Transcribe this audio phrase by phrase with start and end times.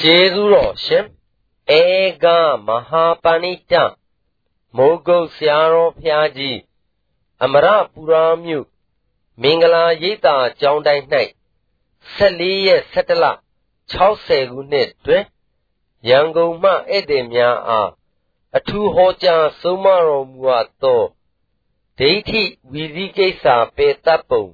[0.00, 1.04] ကျေးဇူးတော်ရှင်
[1.78, 1.82] ဧ
[2.22, 2.26] က
[2.66, 3.72] မဟာပဏိတ
[4.76, 6.58] မိုးကုတ်ဆရာတော်ဖျားကြီး
[7.42, 8.66] အမရပူရာမြို့
[9.42, 11.04] မင်္ဂလာရိပ်သာကျောင်းတိုင်း၌
[12.16, 13.24] 14ရက်17လ
[13.92, 15.24] 60ခုနှစ်တွင်
[16.08, 17.90] ရန်ကုန်မှဧည့်သည်များအား
[18.56, 21.02] အထူးဟောကြားဆုံးမတော်မူအပ်သော
[21.98, 22.42] ဒိဋ္ဌိ
[22.72, 23.44] ဝီဇိကိစ္စ
[23.76, 24.44] ပေတတ်ပုံ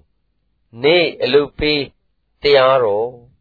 [0.82, 1.82] နေအလုပေး
[2.43, 3.32] တရားတော်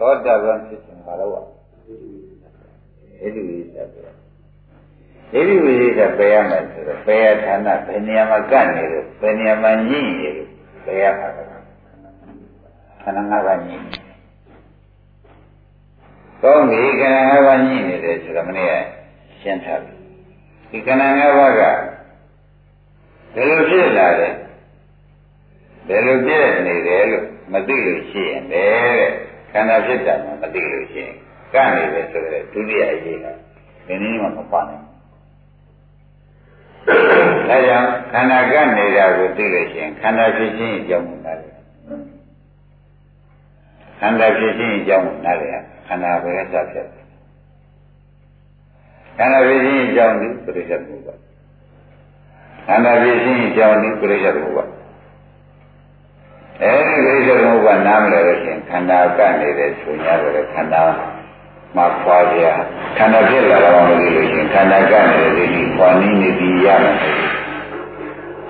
[0.00, 1.36] သောတာပန်ဖြစ်ခြင်းဘာလို့ဣ
[3.34, 4.04] တိဝိသပဲ
[5.32, 10.48] ဣတိဝိသပဲရမယ်ဆိုတော့ပဲရဌာနဘယ်နေရာမှာကပ်နေလို့ဘယ်နေရာမှာညှိနေလို့
[10.84, 11.28] ပဲရမှာ
[13.02, 13.98] ခန္ဓာငါးပါးညှိနေ
[16.42, 18.74] ကောင်းပြီခန္ဓာငါးပါးညှိနေတယ်ဆိုတော့မနေ့က
[19.40, 19.94] ရှင်းထားပြီ
[20.70, 21.62] ဒီခန္ဓာငါးပါးက
[23.34, 24.28] ဘယ်လိုဖြစ်လာလဲ
[25.88, 28.66] ဘယ်လိုပြည့်နေတယ်လို့မသိလို့ရှိရင်လေ
[28.98, 31.14] တဲ့ ခန္ဓာဖြစ်တာမှမသိလို့ရှိရင်
[31.54, 33.26] ကန့်နေတယ်ဆိုတဲ့ဒုတိယအရေးက
[33.86, 34.90] ဒီနည်းမှမပါနိုင်ဘူး
[37.48, 41.52] ဒါကြောင့်ခန္ဓာကန့်နေတာကိုသိလို့ရှိရင်ခန္ဓာဖြစ်ခြင်းအကြောင်းကိုနားလည်
[44.00, 45.52] ခန္ဓာဖြစ်ခြင်းအကြောင်းကိုနားလည်
[45.86, 46.86] ခန္ဓာပဲစဖြစ်တယ်
[49.18, 51.14] ခန္ဓာဖြစ်ခြင်းအကြောင်းဒီပရိစ္ဆေသမုပ္ပါ
[52.66, 54.64] ခန္ဓာဖြစ်ခြင်းအကြောင်းဒီပရိစ္ဆေသမုပ္ပါ
[56.64, 60.82] အဲဒီပရိစ္ဆေသမုပ္ပါနားမလဲလို့ရှိရင်ခန္ဓာကန့်နေတယ်ဆိုရတယ်ခန္ဓာ
[61.76, 62.40] မှာခွာပြ
[62.98, 66.96] ခန္ဓာဖြစ်လာတော့မလို့ရှိရင်ခန္ဓာကနဲ့ဒီဒီခွာနည်းနေပြီးရမယ်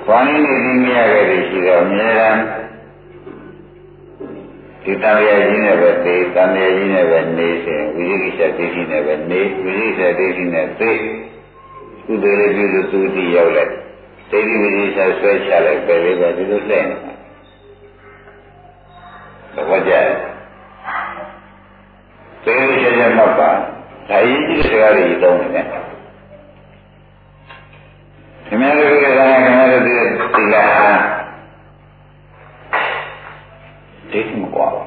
[0.04, 2.36] ခွာနည်းနေပြီးမရခဲ့တဲ့ရှိတော့အများရန်
[4.84, 10.92] ဒီတန်ရကြီးနဲ့ပဲသိတန်ရကြီးနဲ့ပဲနေစဉ်ဝိရိကိစ္စဒိဋ္ဌိနဲ့ပဲနေဝိရိကိစ္စဒိဋ္ဌိနဲ့သိ
[12.06, 13.72] ကုသိုလ်ပြုလို့သူတိရောက်လိုက်
[14.30, 17.09] ဒိဋ္ဌိဝိရိကိစ္စဆွဲချလိုက်ပဲလေးပဲဒီလိုလှည့်နေတာ
[19.54, 20.06] သဘောကျတယ်
[22.44, 23.50] သေသေးချာချာမှတ်ပါ
[24.08, 25.66] ဒါရေးကြည့်တဲ့စကားတွေသုံးနေတယ်
[28.46, 29.92] ခင်ဗျားတို့ကလည်းခင်ဗျားတို့ဒီ
[30.34, 30.64] ဒီလာ
[34.12, 34.82] ဒိဋ္ဌိမကွာပါ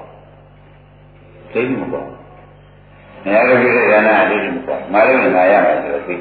[1.53, 2.03] ဒိဋ္ဌိမကွာ
[3.23, 6.15] နေရာတို့ဒီကနာဒိဋ္ဌိမကွာငါတို့ငါရမယ်ဆိုတော့သိ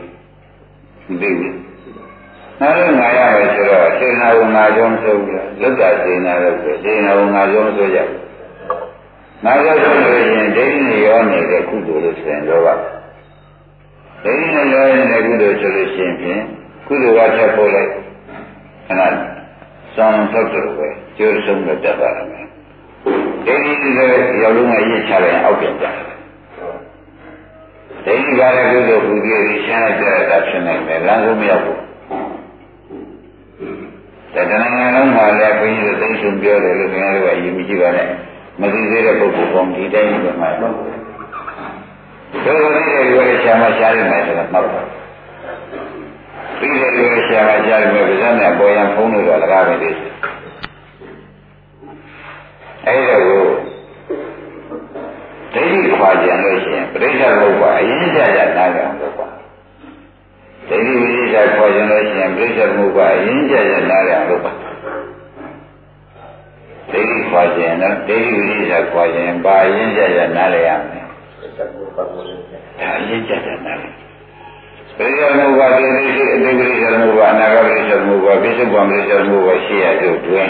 [1.21, 1.49] သိပြီ
[2.61, 8.09] ငါတို့ငါရမယ်ဆိုတော့စေနာဝငါကြောင့်ဆိုပြီးလွတ်တာစေနာလို့ဆိုစေနာဝငါကြောင့်ဆိုကြတယ်
[9.45, 12.63] ငါရောက်ဆိုလို့ရှိရင်ဒိဋ္ဌိနဲ့ရောနေတဲ့ကုသိုလ်လို့ဆိုရင်တော့
[14.25, 16.43] ဒိဋ္ဌိနဲ့ရောနေတဲ့ကုသိုလ်ဆိုလို့ရှိရင်ဖြင့်
[16.87, 17.91] ကုသိုလ်ကချက်ပို့လိုက်
[18.87, 19.03] ခဏ
[19.97, 22.47] စောင်းထုတ်တယ်ပဲကျိုးဆုံးတော့တတ်ပါမယ်
[23.47, 25.95] ဒိဋ္ဌိလည်းရောက်လုံးကရစ်ချလိုက်အောက်ပြန်ကြတယ်
[28.07, 31.81] ဒိဋ္ဌိကလည်းကုသိုလ်ဘုရားကြီးရှင်းလိုက်ကြတာဖြစ်နိုင်တယ်လမ်းဆုံးမရောက်ဘူး
[34.35, 34.59] တဏှာ
[34.95, 38.09] လုံးမှာလည်းဘုန်းကြီးတို့သိဆုံးပြောတယ်လို့ခင်ဗျားတို့ကအယူမကြည့်ပါနဲ့
[38.61, 44.83] မသိသေးတဲ့ပုဂ္ဂိုလ်ကောဒီတိုင်းပဲမှာတော့တို့တို့တဲ့လူရဲ့ဆရာမရှားနေတယ်ဆိုတော့မှတ်ပါ
[46.59, 49.91] ပြီးတဲ့လူရဲ့ဆရာမရှားနေတယ်ဗျာနဲ့ပေါ်ရန်ဖုံးလို့တော့လကားပဲလေ
[52.87, 53.43] အဲ့ဒါကို
[55.55, 59.29] ဒိဋ္ဌိခွာကြံလို့ရှိရင်ပြိဿဘုရားအရင်ကြကြနားကြအောင်လုပ်ပါ
[60.69, 61.25] ဒိဋ္ဌိဝိသေ
[61.55, 64.53] ခွာကြံလို့ရှိရင်ပြိဿဘုရားအရင်ကြကြနားကြအောင်လုပ်ပါ
[66.91, 71.05] ဒိဋ္ဌိခွာခြင်းနော်ဒိဋ္ဌိဝိရိယခွာခြင်းပါရင်ကြကြနားလည်ရမယ်
[71.57, 71.65] ဒါ
[72.79, 73.93] အရင်ကြကြနားလည်
[74.97, 80.49] ပရိယမုဘတိသိစိအတိပရိယမုဘအနာဂပရိယမုဘပိစုပံပရိယမုဘရှိရတို့တွင်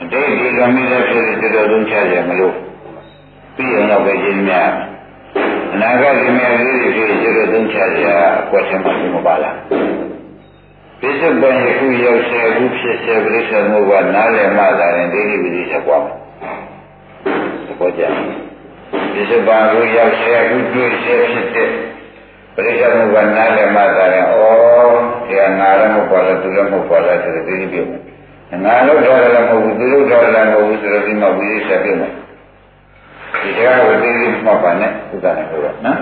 [0.00, 2.54] အတိတ်ဒီကမိသက်ဖြစ်တဲ့တော်သုံးချကြမလို့
[3.56, 4.70] ပြီးအောင်တော့ပဲခြင်းများ
[5.74, 8.04] အနာဂတ်ဒီမြတ်လေးတွေဖြစ်တဲ့တော်သုံးချကြ
[8.40, 9.56] အကွက်ချက်မှမပါလား
[11.00, 16.16] ပိဿပန်ယခုရောက်ဆဲခုဖြစ်ဆဲပရိစ္ဆေမှုကနားလည်မှသာရင်ဒိဋ္ဌိဝိသေဆက်ပွားမယ်
[17.66, 21.68] သဘောကျပိဿပန်ခုရောက်ဆဲခုတွေ့ဆဲဖြစ်တဲ့
[22.54, 24.34] ပရိစ္ဆေမှုကနားလည်မှသာရင်ဩ
[25.28, 32.12] ဒီငါလည်းမဟုတ်ပါလားသူလည်းမဟုတ်ပါလားဆိုတဲ့ဒိဋ္ဌိပြုမယ်ငါလို့ထားတယ်လည်းမဟုတ်ဘူးသူလို့ထားတယ်လည်းမဟုတ်ဘူးဆိုတော့ဒီမှာဝိသေဆက်ပြုမယ်
[33.42, 35.98] ဒီတရားကိုသိသိမှတ်ပါနဲ့ဥဒ္ဒါနဲ့ပြောတော့နော်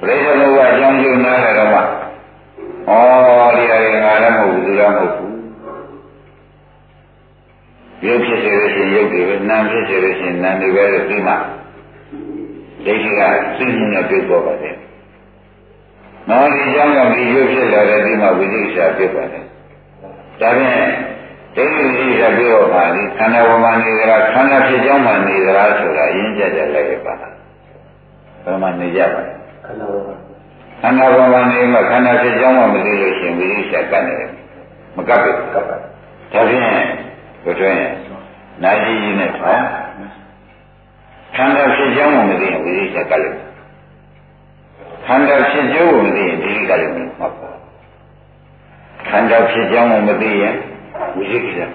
[0.00, 1.80] ပြိဿမှုကအကြောင်းကျုံနားတယ်တော့မှ
[2.86, 2.92] ဩ
[3.56, 5.36] ဒီအရင်ငါလည်းမဟုတ်ဘူးသူလည်းမဟုတ်ဘူး
[8.04, 11.34] ရုပ်ဖြစ်စေလို့ရှိရင်ရုပ်တွေပဲနာမ်ဖြစ်စေလို့ရှိရင်နာမ်တွေပဲလို့သိမှ
[12.84, 13.22] ဒိဋ္ဌိက
[13.58, 14.74] သိမှုနဲ့ပြုတ်ပေါ်ပါတယ်။
[16.28, 19.44] နောက်ဒီကြောင့်ကဒီရုပ်ဖြစ်လာတဲ့ဒီမှာဝိသိကိစ္စပြုတ်ပါတယ်။
[20.40, 20.88] ဒါဖြင့်
[21.56, 27.32] ဒိဋ္ဌိဝိသိကိစ္စပြုတ်ပါလိခန္ဓာဝမနေကြတာခန္ဓာဖြစ်ကြောင်းမှနေကြတာဆိုတာရင်းကြကြလိုက်ရပါလား။
[28.44, 29.32] ဘယ်မှာနေကြပါလဲ။
[29.66, 30.25] ခန္ဓာဝမ
[30.82, 34.30] ခန္ဓာပေါ်မှာနေမှခန္ဓာဖြစ်ကြောင်းမှမသိလို့ရှိရင်ဝိရိယကတ်နေတယ်။
[34.94, 36.64] ဒမကပ်ဘူးကပ်ပါဒါဖြင့်
[37.44, 37.80] ကိုတွင်း
[38.62, 39.64] နာကြီးကြီးနဲ့ထောင်း
[41.36, 43.38] ခန္ဓာဖြစ်ကြောင်းကိုမသိရင်ဝိရိယကလည်း
[45.06, 47.50] ခန္ဓာဖြစ်ကြောင်းကိုမသိရင်ဒီကလည်းမဟုတ်ပါ
[49.08, 50.54] ခန္ဓာဖြစ်ကြောင်းကိုမသိရင်
[51.16, 51.70] ဝိရိယကလည်း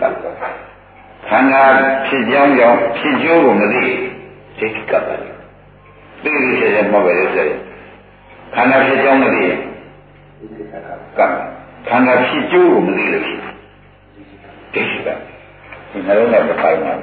[1.28, 1.64] ခန္ဓာ
[2.08, 3.84] ဖြစ်ကြောင်းကြောင့်ဖြစ်ကျိုးကိုမသိ
[4.58, 5.30] စိတ်ကပ်ပါလေ
[6.24, 7.71] သိရစေရမဟုတ်ပဲလေဆိုရင်
[8.56, 9.58] ခန္ဓာဖြစ်ကြောင်းမသိရင်
[11.18, 11.32] ကပ်
[11.88, 13.36] ခန္ဓာဖြစ်ကျိုးကိုမသိလို့ရှိ
[14.74, 15.10] ဒိဋ္ဌိက
[15.92, 16.94] ဒီနှလုံးနဲ့တစ်ပိုင်းပါ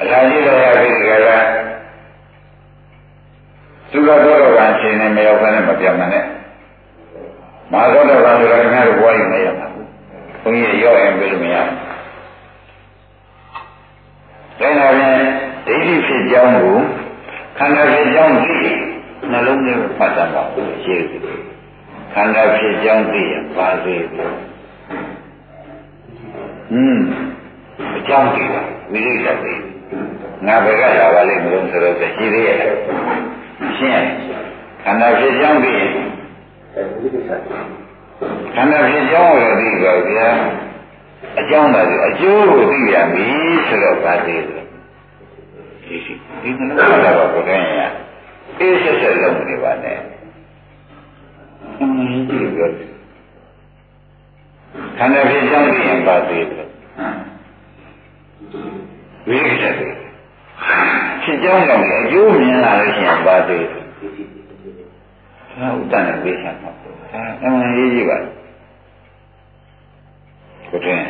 [0.00, 1.46] အလားကြီးတော့ရပြီကြလား
[3.90, 6.24] သူကတော့ကံရှင်နေမရောက်ဘဲနဲ့မပြောင်းနဲ့
[7.72, 9.66] မဟာသောတော်ကဆိုတာခင်ဗျားတို့ဘွားရင်မရမှာ
[10.42, 11.76] ဘုန်းကြီးရော့ရင်ပြလို့မရဘူး
[14.60, 15.16] ဒါနဲ့ပြန်
[15.66, 16.78] ဒိဋ္ဌိဖြစ်ကြောင်းကို
[17.58, 18.56] ခန္ဓာဖြစ်ကြောင်းသိ
[19.30, 20.42] နှလုံးထဲမှာဖတ်တာပါ
[20.84, 21.40] ရှိတယ်
[22.14, 24.32] ခန္ဓာဖြစ်ကြောင်းသိရင်ပါသေးတယ်
[26.70, 27.04] ဟင်း
[27.96, 28.62] အကြောင်းသိတာ
[28.92, 29.54] ဝိရိယသိ
[30.46, 32.56] ငါဘယ်ကလာပါလိမ့်မလို့ဆိုတော့ရှိသေးရဲ့
[33.78, 34.06] ရှင်း
[34.82, 35.90] ခန္ဓာဖြစ်ကြောင်းသိရင်
[38.54, 40.28] ခန္ဓာဖြစ်ကြောင်းကိုသိပါဗျာ
[41.40, 43.24] အကြောင်းသာဆိုအကျိုးကိုသိရပြီ
[43.66, 44.64] ဆိုတော့ပါသေးတယ်
[45.84, 47.80] ဒီရှိ ဒီကနေ့ကတော့ဘုရားရ
[48.58, 49.98] အေးဆက်ဆက်လုပ်နေပါနဲ့
[51.80, 52.90] အမှန်ကြီးပြောတယ်
[54.98, 56.68] ခန္ဓာဖြစ်ကြောင်းသိရင်ပါသေးတယ်
[59.26, 59.94] ဝိရိယတယ်
[61.22, 63.84] ဖြစ်ကြောင်းတော့အကျိုးမြင်လာလို့ရှိရင်ပါသေးတယ်
[65.58, 68.18] ဟာဥဒ္ဒနာပေးချင်ပါဘူးဒါအမှန်ကြီးကြီးပါ
[70.68, 71.02] ကိုတွင်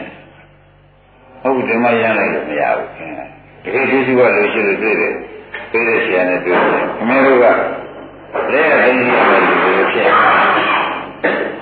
[1.40, 5.14] ဟုတ်ဒီမှာရမ်းလိုက်လို့မရဘူးခင်ဗျာ တကယ်ကျေးဇူးကလို့ရှိလို့တွေ့တယ်
[5.72, 7.46] တွေ့တဲ့ဆရာနဲ့တွေ့တယ်ခင်ဗျားတို့က
[8.52, 10.06] လက်ရသိနေရတယ်လို့ဖြစ်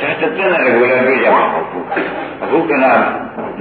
[0.00, 1.84] ဒါတသက်နဲ့ကိုလည်းတွေ့ကြမှာမဟုတ်ဘူး
[2.42, 2.84] အခုကန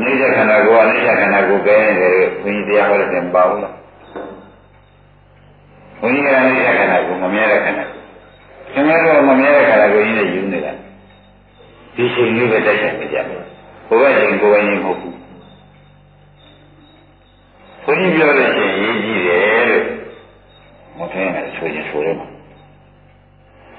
[0.01, 3.75] နေတဲ့ခန္ဓာကိုယ်ကနေခန္ဓာကိုယ်ကဲနေတယ်ဘုန်းကြီးတရားဟောတဲ့ပါဘူးလား
[6.01, 7.85] ဘုန်းကြီးကနေတဲ့ခန္ဓာကိုယ်မမြဲတဲ့ခန္ဓာ
[8.74, 10.74] ခင်ဗျားတို့မမြဲတဲ့ခန္ဓာကိုယ်ကြီးနဲ့ယူနေတာ
[11.95, 13.25] ဒီချိန်လေးပဲတိုက်ဆိုင်နေကြတယ်
[13.88, 15.19] ဘုရားရှင်ကိုယ်ပိုင်နေမဟုတ်ဘူး
[17.89, 19.86] ဘုန်းကြီးပြောလို့ရှိရင်ရေးကြည့်တယ်လို့
[20.97, 22.27] မထင်နဲ့ဆိုရင်ဆိုရမှာ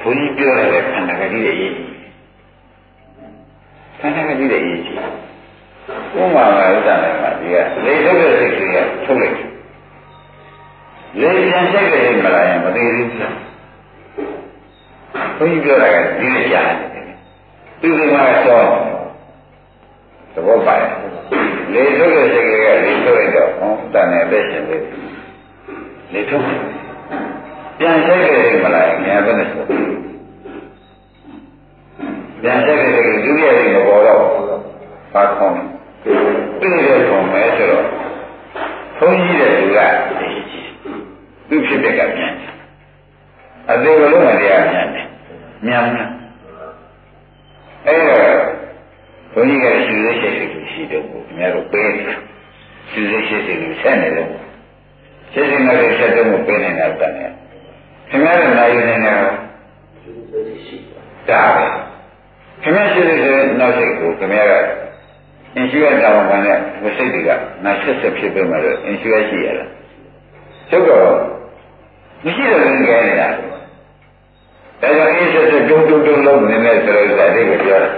[0.00, 1.92] ဘုန်းကြီးပြောတဲ့ခန္ဓာကကြီးရဲ့ရေးကြည့်
[4.00, 4.96] ခန္ဓာကကြီးရဲ့ရေးကြည့်
[6.16, 9.36] ဥမာမှာဥဒ္ဒနာမှာဒီကလေထုတ်တဲ့စိတ်ကလေးကထုတ်လိုက်
[11.20, 13.28] လေပြန်ဆိုင်တဲ့မလားရင်မသေးဘူးဗျာ
[15.36, 17.04] ဘုန်းကြီးပြောတာကဒီလိုကြားတယ်
[17.80, 18.89] သူဒီမှာတော့
[20.34, 20.90] သဘောပါရဲ့
[21.72, 24.84] လေထုတ်တဲ့စိတ်ကလေးကလေထုတ်လိုက်တော့ဟောတန်တဲ့လက်ရှင်လေး
[26.12, 26.44] လေထုတ်
[27.78, 29.62] ပြန်ဆိုင်တဲ့မလားရင်ငါဘယ်နဲ့ဆို
[32.42, 32.90] ပြန်ဆိုင်တဲ့
[33.24, 34.22] ဒုတိယစိတ်မပေါ်တော့
[35.12, 35.56] ဘာခေါင်း
[36.02, 37.86] ပြည့်တဲ့ပုံပဲဆိုတော့
[38.98, 39.78] ဘုန်းကြီးတဲ့သူက
[41.48, 42.32] သူဖြစ်တဲ့ကပြန်
[43.70, 45.06] အသေးကလုံးမတရားပြန်တယ်
[45.66, 46.10] မြန်မြန်
[47.86, 48.24] အဲ့တော့
[49.34, 52.18] ဘုန်းကြီးကရှူရရှိရှိရှိတော့ဘူးခင်ဗျားတို့ပေးတယ်
[52.90, 54.26] ရှူရရှိရှိကိုဆက်နေတယ်
[55.32, 57.32] ရှိရှိနဲ့ဆက်တော့ပေးနေတာတန်တယ်
[58.10, 59.14] ခင်ဗျားတို့နိုင်နေတယ်ဒါ
[61.54, 61.64] ပဲ
[62.62, 64.54] ခင်ဗျားရှိတဲ့နောက်စိတ်ကိုခင်ဗျားက
[65.56, 67.30] အင်ရှူရတာဝန်ခံတဲ့ဝစိတ်တွေက
[67.64, 69.70] နာဆက်ဆက်ဖြစ်ပေးမှတော့အင်ရှူရရှိရလား
[70.70, 71.06] ကျုပ်တော့
[72.24, 73.48] မရှိတော့ဘူးကြဲနေတာဒါ
[74.80, 77.90] ကြောင့်အင်းဆက်ဆက်တုံတုံတုံလုံးနေနေဆိုတော့ဒါအိကိုပြောတာ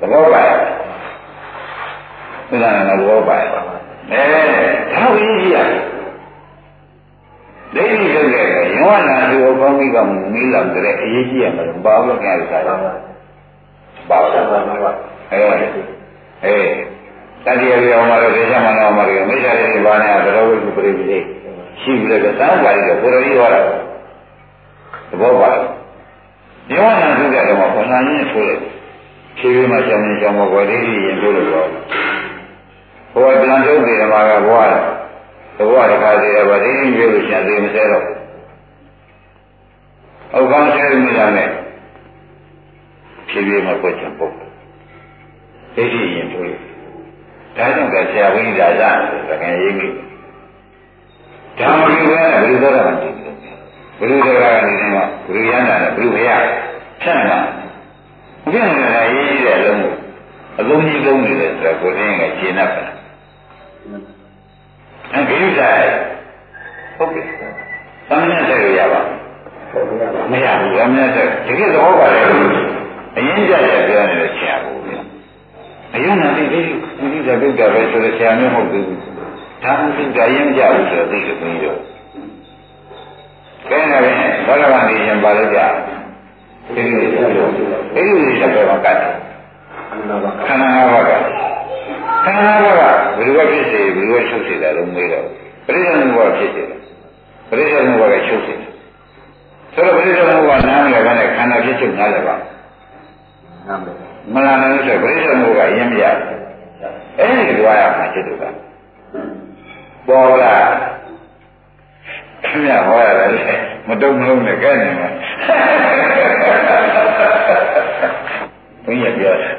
[0.00, 0.58] သဘောပါရဲ့
[2.48, 3.56] သစ္စာနဲ့သဘောပါရဲ့အဲ
[4.92, 5.56] ဒါဝိကြီးရ
[7.74, 8.46] ဒိဋ္ဌိလုပ်တဲ့
[8.78, 9.96] ရောနာသူအကောင်းကြီးက
[10.32, 12.74] မီးလောင်တဲ့အရေးကြီးရမှာဘာလို့ကြရတာလဲ
[14.08, 14.48] ဘာလို့
[14.84, 14.90] လဲ
[15.30, 15.38] အဲ
[16.44, 16.56] အဲ
[17.46, 21.24] တတိယပြောင်းမှာတော့ဒေသမှာတော့မှာတော့မိစ္ဆာရဲ့ဘာနဲ့ကတော့ဝိပုပရိပိလေး
[21.80, 23.60] ရှိပြီလေသံဃာကြီးကဘုရားကြီးဟောတာ
[25.10, 25.50] သဘောပါ
[26.68, 28.58] ဒီဝနာသုတဲ့တော့ဘုရားကြီးဆိုတယ်
[29.38, 31.64] ဖြည်းဖြည်းမှကြောင်းနေကြောင်းဘောဒိဋ္ဌိရင်တို့လို့ပြော
[33.12, 34.60] ဘုရားပြန်ထုတ်တယ်မှာကဘဝ
[35.56, 38.06] သဘောတခါသေးတယ်ဗဒိဋ္ဌိပြောလို့ရှင်သေးမစဲတော့
[40.34, 41.48] အောက်ကောင်းဆဲမိတာနဲ့
[43.28, 46.56] ဖြည်းဖြည်းမှပွက်ချပုတ်ဒိဋ္ဌိရင်တို့ဒါ
[47.56, 49.88] ကြောင့်ကဆရာဝိဒါဇဆိုတကယ်ရေးမိ
[51.58, 56.30] ဓမ္မလူပဲဘယ်လိုသောတာပန်ဘယ်လိုသောတာပန်ဒီမှာဘယ်လိုရမ်းတာလဲဘယ်လိုမရ
[57.02, 57.65] ဖြတ်
[58.54, 59.94] မှာဘုရားကရေးကြည့်တဲ့အလုံးကို
[60.60, 62.96] အလုံးကြီးလုံးနေတယ်ဆိုတော့ကိုယ်ရင်းကရှင်းတတ်ပါလား
[65.12, 65.84] အဲဂိရုဆိုင်
[66.96, 67.24] ဟုတ်ကဲ့
[68.08, 69.00] သမဏေဆက်ရရပါ
[70.30, 72.20] မရဘူးအမြတ်ဆက်တကယ်သဘောပါလေ
[73.16, 74.94] အရင်ကြရပြောနေတဲ့ဆရာကိုဗျ
[75.94, 76.60] အရင်ကဒီဒီ
[77.12, 78.86] ဒီဇာတုတာပဲဆိုတဲ့ဆရာမျိုးမဟုတ်ဘူး
[79.62, 81.78] ဒါမှမဟုတ်ကြရင်ကြဘူးဆိုတော့သိတယ်ဘုန်းကြီးတို့
[83.70, 85.60] ကဲနေတယ်ဘောရမနေရင်ပါလို့ကြ
[86.74, 87.50] ဒီလိုဆိုတော့
[87.96, 88.98] အဲ့ဒီလိုဆက်ပဲကတ်
[89.92, 91.12] ခန္ဓာခန္ဓာ၅ပါးက
[92.24, 95.26] ခန္ဓာ၅ပါးကဘယ်လိုဖြစ်စေဘယ်လိုချုပ်စေတယ်လို့မေးတော့
[95.66, 96.80] ပရိစ္ဆေဘဝဖြစ်စေတယ်
[97.48, 98.70] ပရိစ္ဆေဘဝကချုပ်စေတယ်
[99.74, 102.36] ဆိုတော့ပရိစ္ဆေဘဝနားမလဲကလည်းခန္ဓာဖြစ်ချုပ်နားလဲပါ
[104.34, 106.04] မလာနိုင်လို့ဆိုပရိစ္ဆေဘဝကအရင်မရ
[107.18, 108.44] အဲ့ဒီကြွားရမှာจิตတို့က
[110.08, 110.56] ပေါ်လာ
[112.44, 113.58] ခင်ဗျာဟောရတယ်
[113.88, 115.08] မတုံမလုံးနဲ့ကဲနေမှာ
[118.86, 119.54] ဘုန်းကြီးပြောတယ်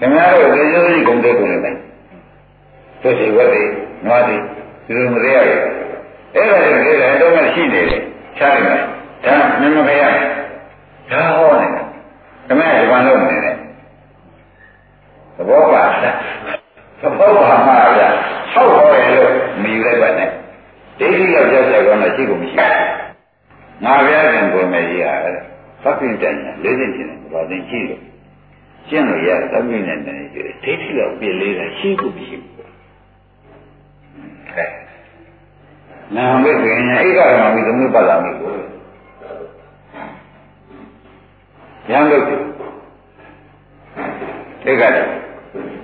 [0.00, 1.76] ခင်ဗျားတို့သေစိုးကြီးဂုံတက်ကုန်နေတယ်
[3.02, 3.62] သူစီဝတ်တွေ
[4.06, 4.36] နွားတွေ
[4.84, 5.60] ဒီလိုမသေးရဘူး
[6.34, 8.02] အဲ့ဒါတွေကိစ္စတော့မရှိနေတယ်
[8.38, 8.82] ချားနေတယ်
[9.24, 10.04] ဒါမင်းမဖေရ
[11.10, 11.84] ဒါဟောနေတယ်
[12.46, 13.52] ခင်ဗျားဒီဘာလို့နေလဲ
[15.36, 16.16] သဘောပါလား
[17.00, 18.08] သဘောပါမှာဗျာ
[18.52, 19.32] ဆောက်ဟောတယ်လို့
[19.62, 20.30] မယူလိုက်ပါနဲ့
[20.98, 25.34] ဒိဋ္ဌိရောက်ရောက်ဆက်ကောင်းတော့ရှိကုန်မရှိဘူးငါဗျာကံကိုမယ်ကြီးရတယ်
[25.82, 28.00] သတ်ပြင်တိုင်လေးစင်ချင်းတယ်ဘာသိရှိလို့
[28.90, 34.64] ကျင့်လို့ရသတ်ပြင်နဲ့နေကြတယ်ဒိဋ္ဌိရောက်ပြလေးတာရှိကုန်မရှိဘူးကဲ
[36.14, 38.50] နာမည်ပြင်ရင်အိက္ခာမမီသမုပ္ပါဒမိကို
[41.90, 42.22] ရံလို့
[44.70, 44.96] ဧကတ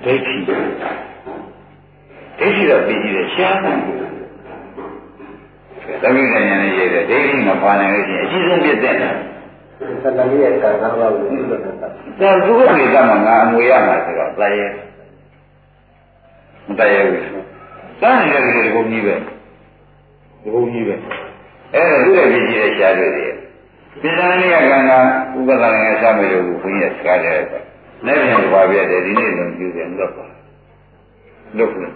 [0.05, 3.77] ဒိဋ္ဌိဒိဋ္ဌိတော့ပြီးကြည့်တယ်ရှားတယ်
[6.03, 9.11] သမီးနိုင်ငံနဲ့ရေးတယ်ဒိဋ္ဌိမပါနိုင်လို့ရှိရင်အကြီးဆုံးပြည့်တဲ့တာ
[9.79, 11.89] သတ္တလေးရဲ့ကံကားပါဘူးဒီလိုတော့ဒါ
[12.47, 14.67] သူ့ရဲ့ကမှငါအမွေရမှာဆိုတော့တရေ
[16.67, 17.21] မတရေဘူး
[18.01, 19.15] တန်းနေတဲ့ဒီဘုံကြီးပဲ
[20.43, 20.95] ဒီဘုံကြီးပဲ
[21.75, 23.27] အဲ့ဒါသူ့ရဲ့ပြည့်ကြည့်တဲ့ရှားတွေတွေ
[24.03, 24.93] ပြစ္ဆာနိယကံက
[25.39, 27.35] ဥပဒနာငယ်စမယ်လို့ဘုန်းကြီးကစကားတယ်
[28.07, 30.25] လက်ပြန်ကြွားပြတယ်ဒီနေ့လုံးကျူတယ်လွတ်ပါ
[31.57, 31.93] လွတ်ဘူး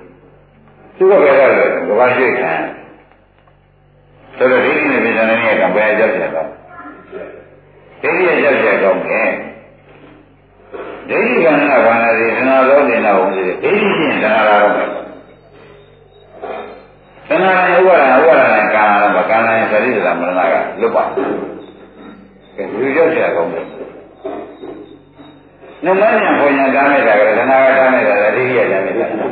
[0.97, 2.53] သူကဘယ်တော့လဲကဘာရှိခံ
[4.37, 6.49] ဆိုတော့ဒီနေ့ပြစ္ဆာနိယကံဘယ်ရောက်ပြန်တော့
[8.03, 9.31] ဒိဋ္ဌိရရောက်ပြန်တော့မယ်
[11.09, 14.89] ဒိဋ္ဌိကံကဘာလဲဒီသနာတော်နေတော့ဦးတယ်ဒိဋ္ဌိချင်းသနာလာတော့မယ်
[17.29, 21.03] သနာရဥပါဒဥပါဒနဲ့ကာရမကာရနဲ့သတိသမရဏကလွတ်ပါ
[22.57, 23.65] ကဲလူရောက်ပြန်ကောင်းတယ်
[25.85, 29.27] နမညာဘုံညာတားနေတာကသနာကတားနေတာဒိဋ္ဌိရတားနေတာဒါ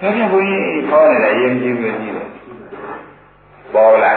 [0.00, 2.28] ပြန်ဘုန်းကြီးခေါ်နေတာယဉ်ကျေးလို့ကြီးတယ်
[3.74, 4.12] ပေါ်လာ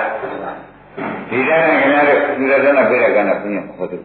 [1.29, 4.01] ဒီတိုင်းခင်ဗျားတို့ ဒီရဒနာပြရကနာပြင်းဟောတယ်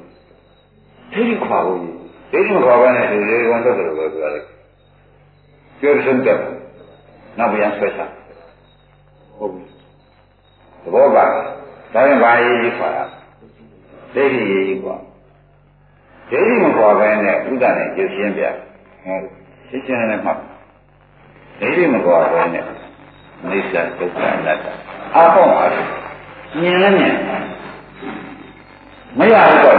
[1.12, 1.78] ဒိဋ္ဌိခွာဖို့
[2.32, 4.44] ဒိဋ္ဌိခွာပါနဲ့ဒီလေကောင်တော့တယ်လို့ပြောတယ်
[5.80, 6.38] ပြောဆုံးတယ်
[7.38, 8.10] နောက်ပြန်ဆွဲစား
[9.38, 9.64] ဟုတ်ပြီ
[10.82, 11.24] သဘောပါ
[11.94, 13.04] ဒါရင်ဘာရေးကြီးခွာတာ
[14.14, 14.96] ဒိဋ္ဌိရေးကြီးခွာ
[16.30, 18.42] ဒိဋ္ဌိမခွာဘဲနဲ့ဥဒ္ဒနဲ့ကျုပ်ရှင်းပြ
[19.04, 19.24] ဟုတ်
[19.68, 20.38] ရှင်းရှင်းနဲ့မှတ်
[21.60, 22.64] ဒိဋ္ဌိမခွာဘဲနဲ့
[23.48, 24.66] မိစ္ဆာဒုက္ခအနတ္တ
[25.14, 25.70] အားပေါင်းအား
[26.60, 27.16] မြင်လည်းမြင်
[29.18, 29.76] မရဘူးတော့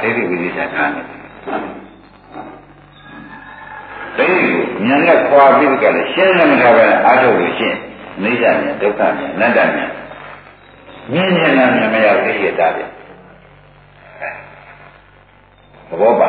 [0.00, 7.78] ဒိဋ္ဌိဝိသေသနာနဲ့ဒိဋ္ဌိကိုဉာဏ်နဲ့ခွာပြီးကြတယ်ရှင်းလည်းမထားပဲအားထုတ်လို့ရှင်း
[8.22, 9.90] မိစ္ဆာမြင်ဒုက္ခမြင်အနတ္တမြင်
[11.12, 12.82] မြင်မြင်နာမြင်မရသိရတာဗျ
[15.88, 16.28] သဘောပါ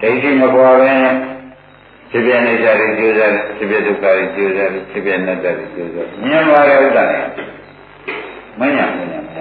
[0.00, 0.92] ဒိဋ္ဌိမခွာပဲ
[2.10, 7.24] ဖြစ်ပြနေကြတယ်ကြိုးစားတယ်ဖြစ်ပြဒုက္ခတွေကြိုးစားတယ်ဖြစ်ပြနေတတ်တယ်ကြိုးစားမြင်ပါရဲ့ဥဒ္ဒနဲ့
[8.60, 9.40] မညံ့မညံ့မရ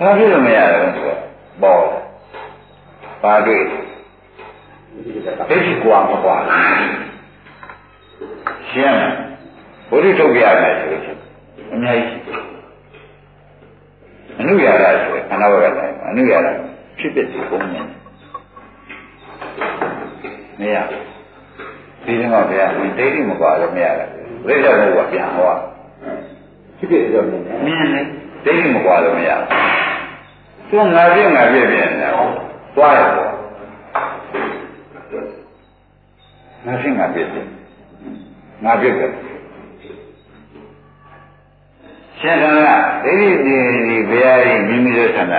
[0.00, 1.18] ဘာဖြစ်လို့မရလဲဆိုတော့
[1.62, 1.82] ပေါ်
[3.22, 6.36] ပါတွေ့ဒိဋ္ဌိကွာမကွာ
[8.68, 9.14] ရှင်းလား
[9.88, 11.02] ဘုရားထုတ်ပြရတယ်ဆိုလို့
[11.72, 12.42] အများကြီးရှိတယ်
[14.38, 16.48] အနုရာရဆိုခန္ဓာဘက်ကလည်းအနုရာရ
[16.98, 17.84] ဖြစ်ဖြစ်ဒီပုံနဲ့
[20.60, 20.76] မရ
[22.04, 25.54] ဒီမှာဗျာဒီဒိဋ္ဌိမကွာလို့မရဘူးပြိဿဘုရားပြန်ဟော
[26.78, 28.06] ဖြစ်ဖြစ်ကြောင့်မြင်တယ်မြင်တယ်
[28.44, 29.85] ဒိဋ္ဌိမကွာလို့မရဘူး
[30.68, 32.10] သူငါပြည့်ငါပြည့်ပြည့်နေတာ
[32.76, 33.30] သွားရပေါ့
[36.64, 37.48] ငါရှင်းငါပြည့်ပြည့်
[38.64, 39.12] ငါပြည့်ပြည့်
[42.20, 42.52] ရှင်သာ
[43.04, 43.56] ကဒိဋ္ဌိဒီ
[43.88, 45.34] ဒီဘုရားကြီးမိမိတို့ဆန္ဒ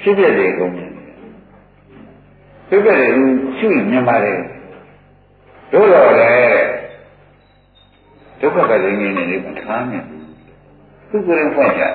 [0.00, 0.90] ဖြစ်ဖြစ်တယ်ကုန်မြင်
[2.68, 3.10] ဖြစ်ဖြစ်တယ်
[3.58, 4.38] ရှုမြင်ပါတယ်
[5.72, 6.32] တို့တော့လေ
[8.40, 10.02] ဒုက္ခကလည်းငြင်းနေတယ်မထားနဲ့
[11.10, 11.94] သူကလည်းဖွင့်ကြအဲ့ဒီရှင်ဟာဒီပြည့်ရတ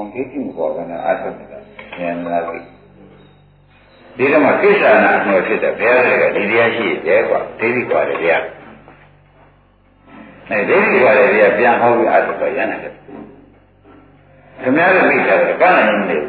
[0.00, 1.58] င်းကိစ္စမပေါ်ကနေအားထုတ်နေတာ
[1.96, 2.64] ဉာဏ်လာပြီဒ
[4.16, 8.44] ဒီတော့မှကိစ္စနာအမျိုးဖြစ်တဲ့ဘုရားတွေကဒီတရားရှိတယ်ကွာဒိဋ္ဌိကွာတယ်တရား
[10.50, 12.94] အဲဒိဋ္ဌိကွာတယ်တရားပြန်ဟောပြီးအားထုတ်ရရနိုင်တယ်
[14.62, 16.22] ခင်ဗျားတို့သိကြတယ်ကနိုင်နေတယ်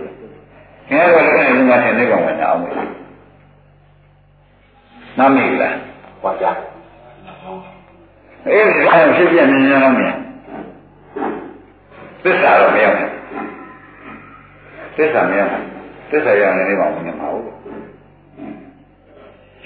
[0.87, 3.00] ခင်ဗျားတို့လည်းကနိုင်နေမှထင်နေကောင်ဝင်အောင်မယ်
[5.17, 5.75] နားမိလား
[6.21, 6.57] ဟောကြား
[8.45, 10.15] အဲဒီအဖြစ်ပြနေနေတော့မြင်
[12.23, 13.11] သစ္စာတော့မရောက်ဘူး
[14.95, 15.65] သစ္စာမရောက်ဘူး
[16.09, 17.55] သစ္စာရောက်နေနေပါဘူးမဟုတ်ဘူး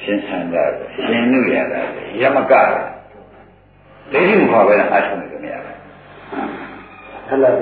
[0.01, 1.79] ရှင်းဆန်းတာရှင်းလို့ရတာ
[2.21, 2.53] ရမက
[4.11, 5.75] ဒိဋ္ဌိမခေါ်ပဲအားထုတ်နေကြမရဘူး
[7.27, 7.55] ဟဲ့လား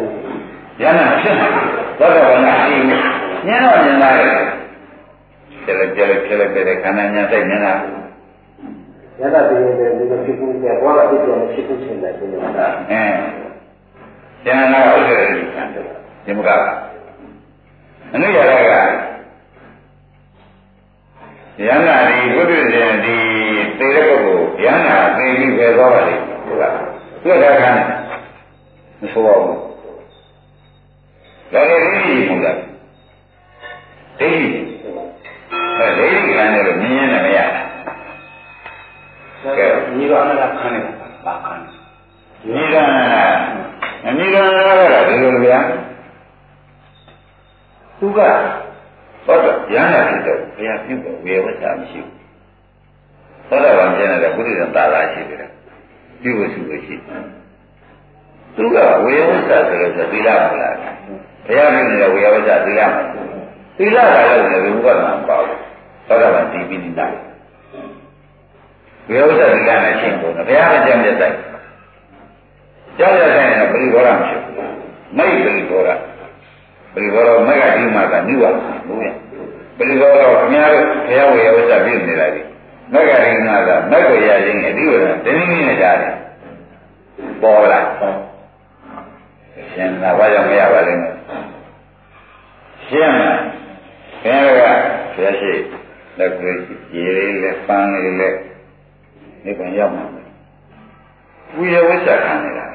[0.81, 1.47] ရနာဖြစ်နေ
[1.99, 2.85] သောတာပန်ကအင်း
[3.47, 4.52] ညံတော့ညံလာတယ်
[5.65, 7.73] ကျလက်ကျလက်ကျလက်ပဲခန္ဓာညာစိတ်ညံလာ
[9.19, 13.03] ရတာတည်းတည်းဒီလိုဖြစ်ပြီးကြောတော့ဖြစ်တယ်ဖြစ်ဖြစ်ရှင်တယ်ဒီလိုအဲ
[14.43, 15.85] ကျန်တာဥစ္စာတွေခံတယ်
[16.25, 16.49] ဒီမက
[18.13, 18.71] အနုရရက
[21.65, 23.17] ယန္တာဒီဘုဒ္ဓရှင်ဒီ
[23.77, 26.73] သေတဲ့ပုဂ္ဂိုလ်ယန္တာသိပြီးပဲသွားပါလိမ့်ဟုတ်လား
[27.23, 27.79] သူကခန်း
[29.01, 29.57] မဆိုပါဘူး
[31.53, 32.51] ဒါလည်းဒိဋ္ဌိပုံစံ
[34.19, 34.62] ဒိဋ္ဌိ
[35.79, 37.39] အဲဒိဋ္ဌိခံတယ်လို့မြင်ရင်လည်းမရ
[39.41, 40.83] ဘူးကဲညီတော်အနာခံတယ်
[41.25, 41.83] ပါခံတယ်
[42.53, 43.23] ညီတော်အနာ
[44.05, 45.59] အညီတော်အနာကဒီလိုဗျာ
[47.99, 48.19] သူက
[49.25, 52.15] ဟုတ်တော့ရဟန္တာဖြစ်တော့ဘုရားပြုဖို့ဝေဝဆာမရှိဘူး
[53.49, 55.49] သောတာပန်ကျင်တဲ့ဘုရားသာလာရှိတယ်
[56.21, 56.95] ပြုဖို့ရှိလို့ရှိ
[58.55, 60.75] သူကဝေဝဆာဆိုလို့သီလမလား
[61.45, 63.22] ဘုရားပြုနေတဲ့ဝေဝဆာသီလမလား
[63.77, 65.43] သီလကလည်းလည်းဘုရားကမပေါ့
[66.07, 67.07] သောတာပန်ဒီပိဋိတာ
[69.09, 71.31] ဝေဝဆာသီလနဲ့ရှင်းဖို့ဘုရားကကြံပြတဲ့
[72.97, 74.75] ကြောက်ရတဲ့ပရိဘောရမရှိဘူး
[75.17, 75.89] မိတ်ပရိဘောရ
[76.93, 78.55] ပရိဘောရမကဒီမှာကနိဝါဒ
[78.87, 79.13] ဘူးရဲ့
[79.77, 82.41] ပရိဘောရခင်ဗျားတို့ဘုရားဝေယဝစ္စပြည့်နေတာဒီ
[82.93, 86.13] မကရိနာကမက်ကိုရခြင်းအဒီဝရတင်းတင်းနဲ့ကြားတယ်
[87.41, 87.79] ပေါ်လာ
[89.73, 91.15] ရှင်သာဘာကြောင့်မရပါလိမ့်မယ်
[92.87, 93.62] ရှင်းလား
[94.23, 95.51] ခင်ဗျားကဘုရားရှိ
[96.19, 96.53] လက်ကို
[96.93, 98.35] ရေလေးလက်ပန်းလေးလက်
[99.43, 100.03] ဒီကံရောက်မှာ
[101.55, 102.65] ဝိယဝစ္စခံနေတာ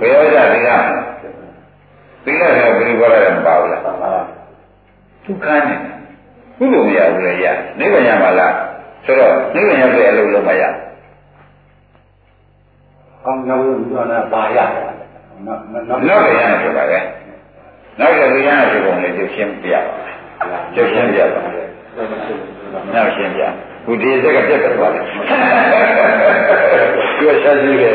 [0.00, 1.02] ဘယ်ရောက်ကြလဲ
[2.24, 4.10] သီလနဲ့ပြိဘောရမပါဘူးလားပါပါ
[5.24, 5.78] ဒုက္ခနဲ့
[6.56, 7.46] ခုလိုမရဘူးလေရ
[7.78, 8.54] နိဗ္ဗာန်ရမှာလား
[9.04, 10.62] ဆိုတော့နိဗ္ဗာန်ရတဲ့အလုပ်လုပ်မရ
[13.24, 14.58] ကောင်းကြောင်းလို့ပြောတာပါရ
[15.46, 15.62] နောက်
[16.08, 16.98] နောက်ရရဆိုပါပဲ
[17.98, 21.40] နောက်ရရရဆိုပုံလေးကျရှင်းပြပါကျရှင်းပြပါ
[22.94, 23.42] နောက်ရှင်းပြ
[23.84, 25.04] ခုဒီစက်ကပြတ်သွားတယ်
[27.16, 27.94] သူကဆက်ကြည့်တယ်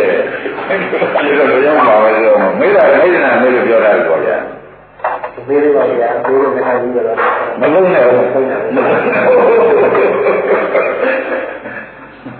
[1.21, 4.37] ဒီလိုလိုရောက်ပါပဲဆိုမိသားမိဒနာမေးလို့ပြောတာပေါ့ဗျာ
[5.47, 7.17] သေးလေးပါဗျာသေးလေးမနိုင်ဘူးတော့
[7.59, 8.83] မလုံးနဲ့ဘူးမှန်ပါ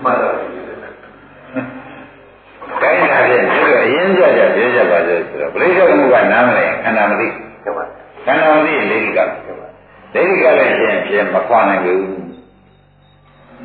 [0.04, 0.38] မှန်ပါ
[2.82, 7.26] တိုင်းလာတဲ့ဒီလိုအရင်ကြကြပြောကြပါလို့ဆိုတော့ပြိဿမှုကနားမလဲခန္ဓာမသိ
[7.64, 12.06] ခန္ဓာမသိလေဒီကလေဒီကလည်းရှင်ဖြင့်မခွာနိုင်ဘူး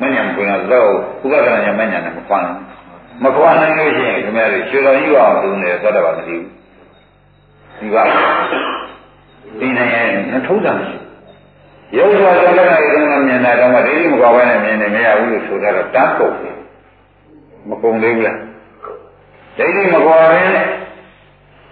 [0.02, 0.90] မညံကွင်တော့
[1.24, 2.60] ဥပဒနာညာမညံနဲ့မခွာနိုင်
[3.24, 6.44] မခွာနိုင်လို့ရှိရင်ခင်ဗျားတို့ရွှေတော်ကြီးအောင်သူနေသောတာပန်မသိဘူး
[7.80, 8.04] ဒီပါ
[9.60, 10.98] ဒီနိုင်ရင်မထုံးတာမရှိ
[11.98, 16.58] ရုပ်စွာသံဃာရေးကမြင်တာတော့ဒိဋ္ဌိမကွာဘဲနဲ့မြင်နေမရဘူးလို့ဆိုတော့တန်းကုန်တယ်
[17.70, 18.38] မကုန်သေးဘူးလား
[19.58, 20.68] ဒိဋ္ဌိမကွာဘဲနဲ့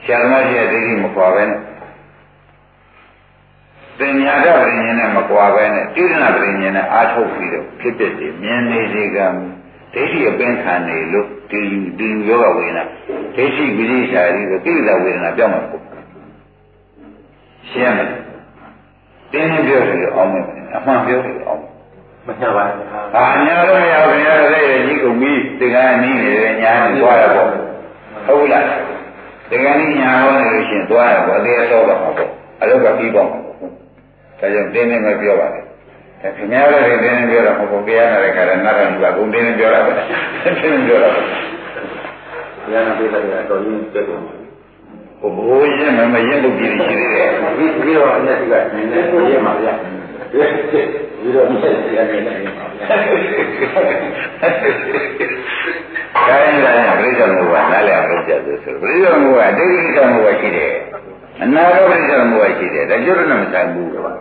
[0.03, 1.59] ဆရာသမားကြီးရဲ့ဒိဋ္ဌိမကွာဘဲနဲ့
[4.01, 9.17] ပညာတပရိညာနဲ့မကွာပဲနဲ့တိရဏပရိညာနဲ့အာထုတ်ပြီးတော့ဖြစ်ဖြစ်ဒီမြင်နေစေက
[9.93, 11.61] ဒိဋ္ဌိအပင်ခံနေလို့ဒီ
[11.99, 12.83] ဒီယောဂဝေဒနာ
[13.35, 15.83] ဒိဋ္ဌိဝိရိရှာရီကိုတိရဏဝေဒနာပြောင်းမှာပေါ့
[17.69, 18.09] ရှင်းမယ်
[19.31, 20.43] တင်းတင်းပြောတယ်အောင်မယ်
[20.75, 21.61] အမှန်ပြောတယ်အောင်
[22.27, 22.85] မချပါဘူး။
[23.15, 27.47] အာညာတော့မရဘူး။ညာတော့တဲ့ကြီးကုန်ပြီ။ဒီကနေ့နေတယ်ညာနေသွားရပေါ့။
[28.25, 28.63] ဟုတ်လား။
[29.49, 32.29] ဒီကနေ့ညာဟောနေလို့ရှိရင်သွားရပေါ့။အသေးအသောတော့မှာပေါ့။
[32.61, 33.29] အလုပ်ကပြီးပေါ့။
[34.41, 35.61] ဒါကြောင့်တင်းတင်းပဲပြောပါလေ။
[36.37, 39.91] ခင်ဗျားတို့တင်းတင်းပြောတာမဟုတ်ဘူး။တရားနာတဲ့ခါကျနားတော်ကဘုံတင်းတင်းပြောတာပဲ။
[40.43, 41.21] တင်းတင်းပြောတာပဲ။
[42.63, 44.19] တရားနာပေးလိုက်တာတော့ရင်းပြတ်တယ်။
[45.35, 47.27] ဘိုးရင်မမရင်လို့ပြည်ရှိနေတယ်။
[47.57, 49.73] ဒီပြီးတော့အမျက်ကနည်းနည်းကိုရမှာဗျာ။
[50.31, 52.85] ပြီးတော့အမျက်ကနည်းနည်းပါဗျာ။
[56.27, 60.73] တိုင်းတိုင်းပြိဿမှုကနားလည်အောင်လုပ်ကြဆိုဆိုပြိဿမှုကအတိတ်ကိစ္စမှုကရှိတယ်။
[61.43, 64.13] အနာဂတ်ပြိဿမှုကရှိတယ်ဒါကျွတ်နဲ့မဆိုင်ဘူးကွာ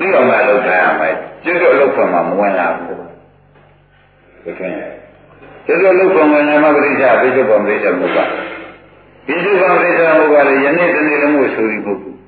[0.00, 4.72] သိအောင်မလုပ်ထားရမယ်ကျွတ်တော့လုပ်ခွင့်မှမဝင်လာဘူးဘယ်ခင်
[5.66, 8.18] ကျွတ်တော့လုပ်ခွင့်ဝင်လာမှပြိဿပြိဿပုံပြိဿမှုက
[9.26, 12.18] ပြိဿပုံပြိဿမှုကလည်းယနေ့တနေ့လုံးကိုဆိုပြီးပုဂ္ဂိုလ်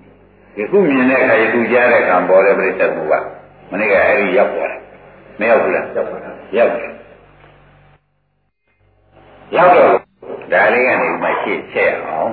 [0.58, 3.14] ယခုမြင်တဲ့အခါယခုကြားတဲ့အခါပေါ်တဲ့ပြိဿမှုက
[3.70, 4.80] မနေ့ကအဲ့ဒီရောက်သွားတယ်
[5.38, 6.92] မရောက်ဘူးလားရောက်ပါလားရောက်တယ်
[9.56, 9.88] ရောက်တော့
[10.52, 12.32] ဒါလေးကနေမှရှေ့ဆက်အောင်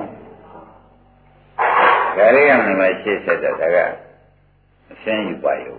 [2.16, 3.78] ဒါလေးကနေမှရှေ့ဆက်တော့ဒါက
[4.92, 5.78] အရှင်းယူပါရော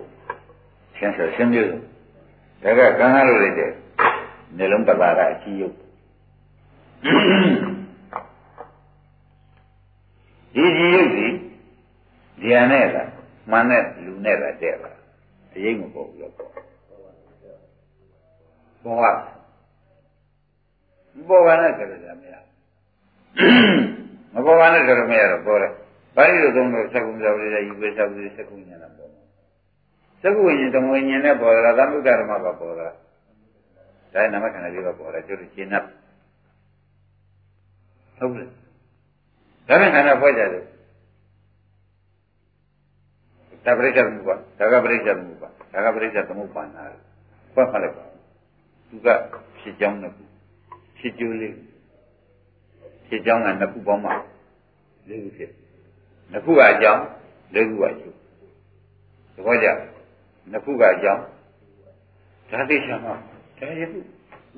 [0.96, 1.82] ရှင်းဆိုရှင်းပြလို့
[2.62, 3.70] ဒါကကံကားလို့လိုက်တဲ့
[4.56, 5.76] နှလုံးတပါးကအကြီးရုပ်
[10.54, 11.26] ဒီကြီးရုပ်ဒီ
[12.42, 13.08] ဉာဏ်နဲ့လား
[13.50, 14.96] မှန်တဲ့လူနဲ့လားတဲ့လား
[15.54, 16.50] အရေးမပေါ်ဘူးလို့ပေါ့
[18.84, 19.06] ဘောက
[21.28, 21.84] ဘောကနဲ့ကြရ
[22.20, 22.34] မရ
[24.34, 25.72] မဘောကနဲ့ကြရမရတော့ပေါ်တယ်
[26.16, 29.01] ဘာလို့သုံးလို့သက္ကုဇောလေးယူပဲသောက်လေးသက္ကုဉာဏ်ပေါ်
[30.22, 32.88] သက္ကုဉာဏ်တမဝဉာဏ်နဲ့ပေါ်လာသမုဒ္ဒရမကပေါ်လာ
[34.12, 35.76] ဒါနမခန္ဓာလေးကပေါ်လာကျွတ်ရှင်း납
[38.18, 38.50] ဟုတ်လား
[39.68, 40.64] ဒါနဲ့ခန္ဓာဖွဲ့ကြတယ်
[43.64, 46.84] ဒါပရိစ္ဆေသမုပ္ပါဒါကပရိစ္ဆေသမုပ္ပါဒါကပရိစ္ဆေသမုပ္ပါနာ
[47.52, 48.04] ဖွင့်ဖတ်လိုက်ပါ
[48.88, 49.08] သူက
[49.58, 50.24] ဖြစ်ကြောင်းနှစ်ခု
[50.98, 51.54] ဖြစ်ကျိုးလေး
[53.06, 54.10] ဖြစ်ကြောင်းကနှစ်ခုပေါင်းမှ
[55.08, 55.50] လေးခုဖြစ်
[56.32, 57.02] နှစ်ခုကအကြောင်း
[57.54, 58.16] လေးခုကအကျိုး
[59.34, 59.68] သဘောကျ
[60.50, 61.22] နှစ်ခုကအကြောင်း
[62.50, 63.14] ဒါသိချင်မှာ
[63.58, 63.98] ဒါရခု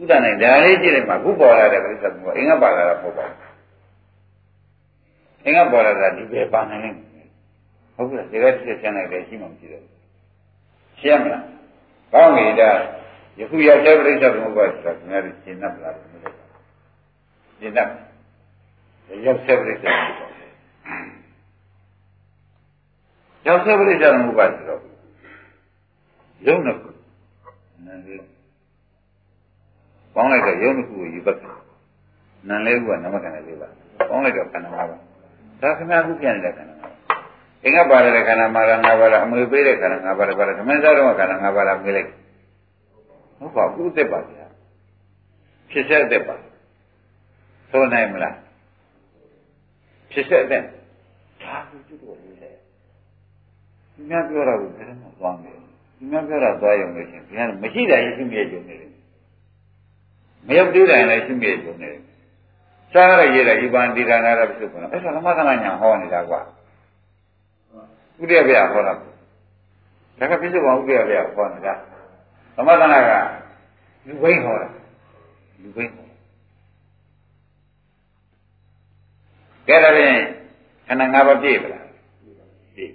[0.01, 3.39] ဥဒ္ဒနိုင်ဒါလေးကြည့်လိုက်မှာခုပေါ်လာတဲ့ပရိစ္ဆေသမုပ္ပါအင်္ဂပါလာတာမဟုတ်ပါဘူး
[5.45, 7.29] အင်္ဂပေါ်လာတာဒီပဲပါနိုင်လိမ့်မယ်
[7.95, 9.85] ဟုတ်ကဲ့ဒီကတစ်ချက်လိုက်တယ်ရှိမှမရှိတော့
[11.01, 11.45] ရှင်းမလား
[12.13, 12.71] ကောင်းပြီဒါ
[13.39, 16.35] ယခုရောက်တဲ့ပြိဿဘုရားဆိုတာခင်ဗျားတို့ရှင်း납လားမလို့
[17.59, 17.81] ရှင်း납
[19.25, 20.01] ရောက်တဲ့ပြိဿဘုရား
[23.47, 24.94] ရောက်တဲ့ပြိဿဘုရားဆိုတော့
[26.47, 26.91] ယုံနှစ်ခု
[27.87, 28.21] နံလေး
[30.15, 31.39] ပေါင်းလိုက်တော့ယုံနှစ်ခုကိုယူပတ်
[32.49, 33.69] နံလေးခုကနမကံလေးပါ
[34.09, 34.89] ပေါင်းလိုက်တော့ခန္ဓာ၅ပါး
[35.63, 36.75] ဒါခဏခုပြန်နေတဲ့ခန္ဓာ
[37.65, 42.09] အင်္ဂပါရတဲ့ခန္ဓာမှာငါးပါးလားအမွေပေးတဲ့ခန္ဓာငါးပါးလားသမင်းသားတော်ခန္ဓာငါးပါးလားမေးလိုက်
[43.39, 44.47] ဟုတ်ပါဘူးသက်ပါဗျာ
[45.71, 46.35] ဖြစ်ဆက်သက်ပါ
[47.71, 48.37] သိုးနိုင်မလား
[50.13, 50.61] ဖြစ်ဆက်တဲ့
[51.43, 52.51] ဒါကိုကျွတ်တော်လေးလေ
[53.95, 55.64] ဒီများပြောတာကိုဘယ်တော့မှသွားမယ်
[55.97, 58.91] ဒီများပြောတာသွားရုံနဲ့ချင်းဘုရားမရှိတာရရှိမြဲကြုံနေတယ်
[60.47, 62.03] မရောက်သေးတယ်လည်းရှိမြဲကြုံနေတယ်
[62.93, 66.41] စားရရတဲ့ဤပန်ဒီဒါနာရဖြစ်ကုန်အဲ့ဒါသမသနာညာဟောနေတာကွာ
[68.21, 68.93] ဥဒိယဗျာဟောတာ
[70.19, 71.75] ဒါကပြစ္ဆုတ်ကောင်ဥဒိယဗျာဟောနေတာ
[72.57, 73.11] သမသနာက
[74.07, 74.69] လူဘိန်းဟောတာ
[75.63, 76.07] လူဘိန်းဟော
[79.69, 80.17] ကဲဒါဖြင့်
[80.87, 81.87] ခန္ဓာ၅ပါးပြည့်ပလား
[82.75, 82.93] ပြည့်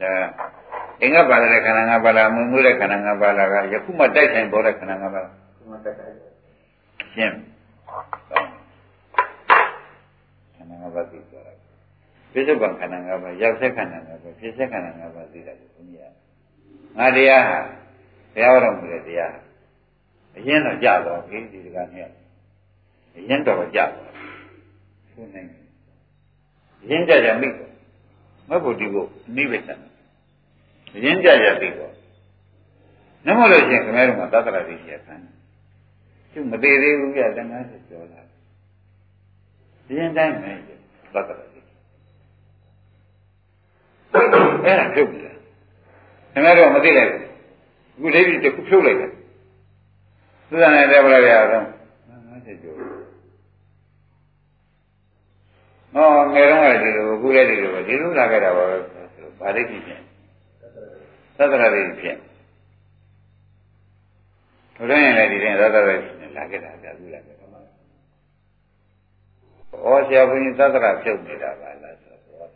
[0.00, 0.59] ဒါ
[1.02, 5.34] အင်္ဂပါတဲ့ခန္ဓာ၅ပါးလားမွေမွေးတဲ့ခန္ဓာ၅ပါးလားကယခုမှတိုက်ဆိုင်ပေါ်တဲ့ခန္ဓာ၅ပါးလား
[7.14, 7.36] ရှင်း
[10.68, 11.52] နာ၅ပါးသိသွားတာ
[12.32, 16.12] ပြစ္ဆုတ်ပံခန္ဓာ၅ပါးရောက်ဆက်ခန္ဓာ၅ပါးဖြစ်ဆက်ခန္ဓာ၅ပါးသိတာကိုဘုရား
[16.98, 17.58] ငါတရားဟာ
[18.34, 19.34] တရားတော်မူတဲ့တရား
[20.36, 22.08] အရင်တော့ကြတော့ပြီဒီတကနဲ့
[23.16, 24.10] အရင်တော့ကြတော့
[25.12, 25.48] သူနိုင်
[26.82, 27.70] အရင်ကြကြမိတော့
[28.48, 29.04] မဟုတ်ဘူးဒီကို
[29.36, 29.89] နိဗ္ဗာန်အ
[31.04, 31.92] ရင်ကြကြသိတော့
[33.26, 35.14] နမလို့ရှင်ခင်ဗျားတို့ကသတ္တရာတိရှိရခံ
[36.32, 38.20] သူမသေးသေးဘူးပြတနာဆိုပြောလာ
[39.86, 40.56] ဒီရင်တိုင်းမယ်
[41.14, 41.60] သတ္တရာတိ
[44.14, 45.26] အဲ့ဒါဖြုတ်ပြီခ
[46.36, 47.22] င်ဗျားတို့မသိလိုက်ဘူး
[47.96, 49.10] အခုလေးပြီးတစ်ခုဖြုတ်လိုက်တယ်
[50.48, 51.66] သုဒ္ဓနဲ့တဲ့ဘယ်လိုရအောင်
[52.30, 52.76] 50ကျော်
[55.94, 58.76] ဟောငယ်တော့ကဒီလိုအခုလည်းဒီလိုပဲဒီလိုလာခဲ့တာပါပဲ
[59.40, 60.02] ဗာဒိဋ္ဌိဖြင့်
[61.39, 62.19] သတ္တရာတိဖြင့်
[64.77, 67.45] ဘုရားရင်လည်းဒီရင်သတ္တရာတိဖြင့်လာခဲ့တာကြအခုလာခဲ့တာ
[69.83, 72.49] ဩဆရာဘုရင်သတ္တရာဖြုတ်နေတာပါလားဆိုတော့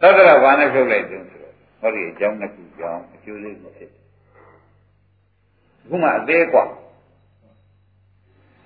[0.00, 3.90] သတ္တရာဘာနဲ့ဖြုတ်လိုက်တုန်းဆိုတော့ဟောဒီအကြောင်းတစ်ခုကြောင်းအကျိုးလေးကိုဖြစ်
[5.88, 6.64] ခုမှအသေးกว่า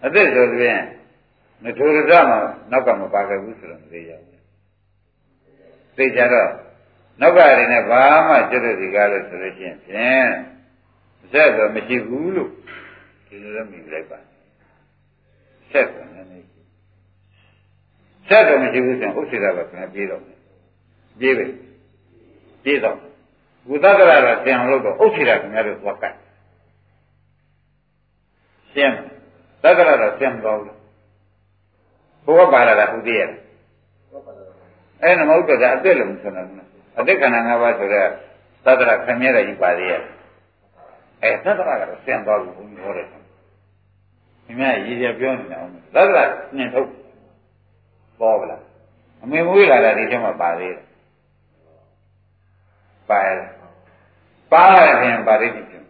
[0.05, 0.83] အသက်ဆိုရင်
[1.63, 2.39] မထိုရဒမှာ
[2.71, 4.31] နောက်ကမပါခဲ့ဘူးဆိုတော့မသေးရဘူး
[5.97, 6.51] သိကြတော့
[7.22, 10.30] နောက်ကရင်းနဲ့ဘာမှကျွတ်တဲ့ဒီကားလို့ဆိုလို့ရှိရင်ဖြင့်
[11.32, 12.52] ဆက်တော့မရှိဘူးလို့
[13.28, 14.20] ဒီလိုလည်းမြင်လိုက်ပါ
[15.72, 16.48] ဆက်တော့လည်း
[18.30, 20.22] ဆက်တော့မရှိဘူးဆိုရင်ဥစ္စေတာကပြန်ပြေးတော့
[21.20, 21.46] ပြေးပဲ
[22.64, 22.98] ပြေးတော့
[23.70, 26.16] ဝိသကရကဆင်အောင်လို့တော့ဥစ္စေတာခင်ဗျားတို့သွားကတ်
[28.74, 28.96] ရှင်း
[29.64, 30.76] သက္ကရတော့ရှင်းသွားဘူး
[32.26, 33.30] ဘုရားပါလာတာဟုတ်သေးရဲ့
[35.04, 38.10] အဲ့ဒါမဟုတ်တော့အသက်လုံးဆိုတော့ အသက်ခန္ဓာ၅ပါးဆိုတော့
[38.66, 40.02] သက္ကရခမြဲတယ်ယူပါသေးရဲ့
[41.24, 43.24] အဲသက္ကရကတော့ရှင်းသွားဘူးဘုန်းကြီးဟောတယ်ခင်
[44.60, 46.20] ဗျာရည်ရပြောနေတာအောင်သက္ကရ
[46.56, 46.90] နှင်ထုတ်
[48.20, 48.62] ပေါ်ဗလား
[49.24, 50.88] အမေမွေးလာတာဒီထဲမှာပါသေးတယ်
[53.10, 53.30] ပါရ
[54.52, 55.84] ပါရရင်ပါရိတိဖြစ်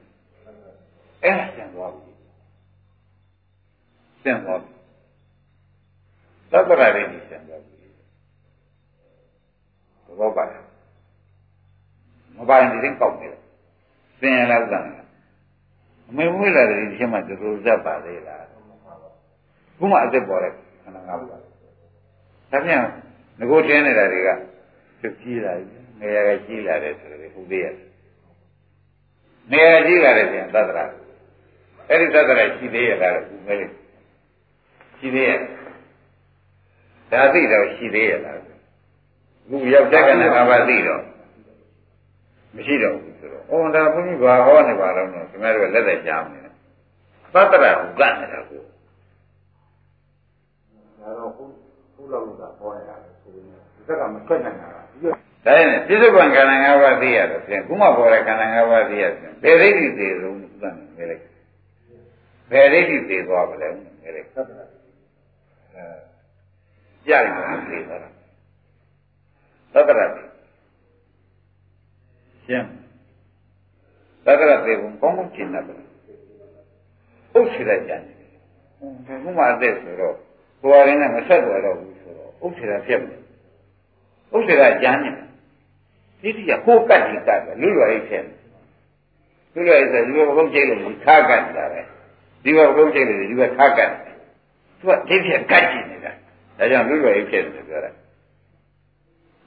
[1.23, 2.11] အဲ့ဒါဆင်သွားပြီ
[4.23, 4.73] ဆင်သွားပြီ
[6.51, 7.87] သတ္တရရိတိဆင်သွားပြီ
[10.19, 10.66] ဘောပါတယ်
[12.37, 13.41] မပါရင်ဒီရင်ကောက်နေတယ်
[14.19, 15.03] ဆင်ရလားဥဒ္ဒနာ
[16.09, 18.43] အမေမွေးလာတယ်ဒီချက်မှတူတူဇက်ပါသေးလား
[19.77, 20.51] ခုမှအစ်စ်ပေါ်တဲ့
[20.83, 21.37] ခန္ဓာငါးပါးဒါ
[22.65, 22.81] ပြန်
[23.39, 24.29] ငကိုတင်းနေတာတွေက
[25.01, 27.73] သူကြီးလာပြီနေရာကကြီးလာတယ်ဆိုတော့ဟုတ်သေးရဲ့
[29.51, 30.85] နေရာကြီးလာတယ်ပြန်သတ္တရာ
[31.89, 33.71] အဲ့ဒီသတ္တရာရှိသေးရဲ့လားခုမဲလေး
[34.97, 35.39] ရှိသေးရဲ့
[37.11, 38.39] ဒါသိတော့ရှိသေးရဲ့လား
[39.49, 41.03] ခုရောက်တဲ့ကနေ့ကဘာသိတော့
[42.57, 46.53] မရှိတော့ဘူးဆိုတော့အော်ဒါဘုန်းကြီးဘာဟောနေပါတော့နော်ခင်ဗျားတို့လက်သက်ကြားနေတယ်
[47.33, 48.61] သတ္တရာကိုကတ်နေတာကို
[50.99, 51.43] ဒါတော့ခု
[51.93, 53.43] ခုလောက်လို့သာဟောနေတာဆိုရင်
[53.75, 54.97] ဒီကမထွက်နိုင်တာဒီ
[55.45, 61.23] ဒါရင်ပြစ္ဆုတ်ကံခန္ဓာ၅ပါးသိရတော့ဖြင့်ခုမှပေါ်တဲ့ခန္ဓာ၅ပါးသိရဖြင့်ဘယ်ဒိဋ္ဌိသေးဆုံးသတ်နေလိုက်
[62.51, 63.69] ဘယ်ဒိဋ္ဌိသေးသွားပါလဲ
[64.03, 64.65] နေလိုက်သတ္တရာ
[65.75, 65.85] အဲ
[67.05, 68.09] ကြရင်တော့သိသွားတာ
[69.73, 70.07] သတ္တရာ
[72.47, 72.67] ရှင်း
[74.25, 75.79] သတ္တရသေဘုံကောင်းကောင်းရှင်းတတ်တယ်
[77.37, 78.01] ဥစ္စေရကြတယ်
[79.23, 80.15] ဘုမအသက်ဆိုတော့
[80.61, 83.21] ကိုယ်ရင်းနဲ့မဆက်သွားတော့ဘူးဆိုတော့ဥစ္စေရဖြစ်မယ်
[84.35, 85.27] ဥစ္စေရကြမ်းနေတယ်
[86.21, 88.35] ဒီတိကကိုယ်ကတ်ဒီကတ်ပဲလူလွယ်ရေးဖြစ်တယ်
[89.53, 91.81] လူလွယ်ရေးဆိုဒီဘဘုံကျိတ်လို့ခါကတ်တာပဲ
[92.43, 93.91] ဒီဘဘုံကျိတ်လို့ဒီဘခါကတ်
[94.79, 96.11] သူကဒီဖြစ်ကတ်ကြည့်နေတာ
[96.57, 97.91] ဒါကြောင့်လူလွယ်ရေးဖြစ်တယ်ပြောတာ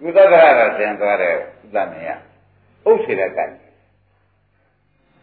[0.00, 2.10] ကုသကရကဆင်သွားတဲ့ဥဒ္ဒနေယ
[2.88, 3.50] ဥစ္စေရကတ်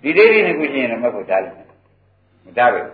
[0.01, 1.67] ဒီဒိဋ္ဌိနှစ်ခုရှိရင်လည်းမဟုတ်တားလိမ့်မယ်
[2.45, 2.87] မတားဘူး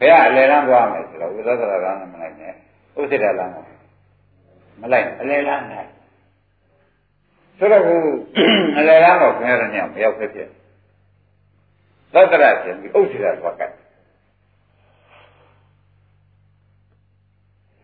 [0.00, 2.52] ဘယ်ကအလယ်လမ်းသွားမယ်ဆိုတော့ဝိသဒရာလမ်းမလိုက်နဲ့
[2.98, 3.52] ဥစ္စေရလမ်း
[4.80, 5.90] မလိုက်အလယ်လမ်းနိုင်
[7.58, 7.96] ဆိုတော့ခု
[8.78, 10.48] အလယ်လမ်းတော့ခင်ဗျားတို့ညမရောက်ဖြစ်ဖြစ်
[12.12, 13.72] သတ္တရရှင်ပြီးဥစ္စေရသွားကတ်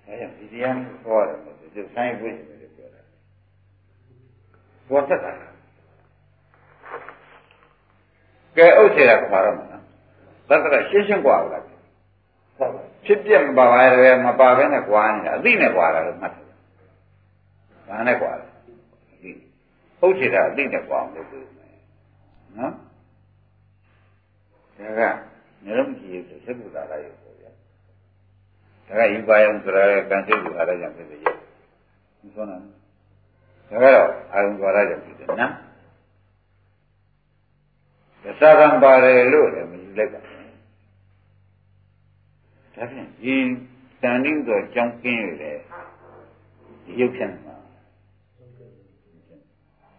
[0.06, 1.38] အဲဒီတရားဟောတယ်
[1.74, 3.00] ဒီဆိုင်ဝိဇ္ဇာတွေပြောတာ
[4.89, 5.31] ဘောသက်တာ
[8.57, 9.65] ကဲဥစ္စေရကပါတော့မှာ
[10.49, 11.63] သတ္တရရှင်းရှင်းกว่าလား
[13.05, 16.45] ဖြစ်ပြမပါပါရဲမပါဘဲနဲ့ကွာနေတာအသိနဲ့ကွာတာလို့မှတ်တယ်။
[17.87, 18.45] ဘာနဲ့ကွာလဲ။
[19.11, 19.31] အသိ။
[19.99, 21.47] ဟုတ်ချေတာအသိနဲ့ကွာအောင်လုပ်လို့
[22.57, 22.73] နော်။
[24.77, 25.01] ဒါက
[25.63, 27.51] မျိုးလုံးကြည့်ဆိုသက္ကုတာရရုပ်ပေါ့ဗျာ။
[28.87, 31.35] ဒါကယူပါယံဆိုတာကံစိတ်ကိုအားရကြဖြစ်တယ်ရဲ့။
[32.23, 32.75] မဆိုးနိုင်ဘူး။
[33.70, 35.52] ဒါကတော့အာယုံသွားရကြဖြစ်တယ်နော်။
[38.22, 40.46] သစ္စာကံပါတယ်လို့လည်းမယူလိုက်ပါဘူး။
[42.74, 43.34] ဒါဖြင့်ဒီ
[44.02, 45.52] တန်တိဆိုကြောင်းကင်းရလေ
[46.84, 47.54] ဒီရုပ်ဖြန့်မှာ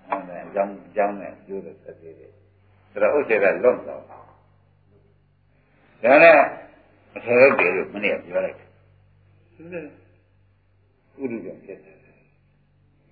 [0.07, 2.31] အဲ့ဒါကြောင်းကြောင်းနဲ့ကျိုးတဲ့သက်သေးတယ်။
[2.91, 6.37] ဒါတော့ဥစ္စေကလွတ်တော့ဒါနဲ့
[7.15, 8.69] အထေရတည်းလို့မနေ့ကပြောလိုက်တယ်။
[11.21, 11.97] ဥရုကြောင့်ဖြစ်တယ်။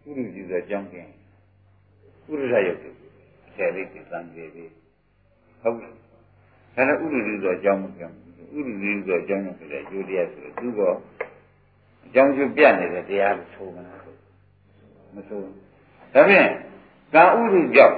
[0.07, 1.11] ဥရုကြီးဆိုကြောင်းကင်း
[2.29, 4.71] ဥရရရုပ်အထေရလေးသံသေးသေး
[5.61, 5.93] ဟုတ်လား
[6.75, 8.11] ဒါနဲ့ဥရုကြီးဆိုကြောင်းမပြော
[8.51, 10.79] ဘူးဥရုကြီးဆိုကြောင်းနဲ့ဖြစ်တဲ့ကျိုးတရားဆိုတော့သူက
[12.05, 13.83] အကြောင်းကျိုးပြနေတဲ့တရားကိုဆိုမှာ
[15.15, 15.39] မဆို
[16.13, 16.49] ဒါဖြင့်
[17.13, 17.95] ကံဥရုကြောင့်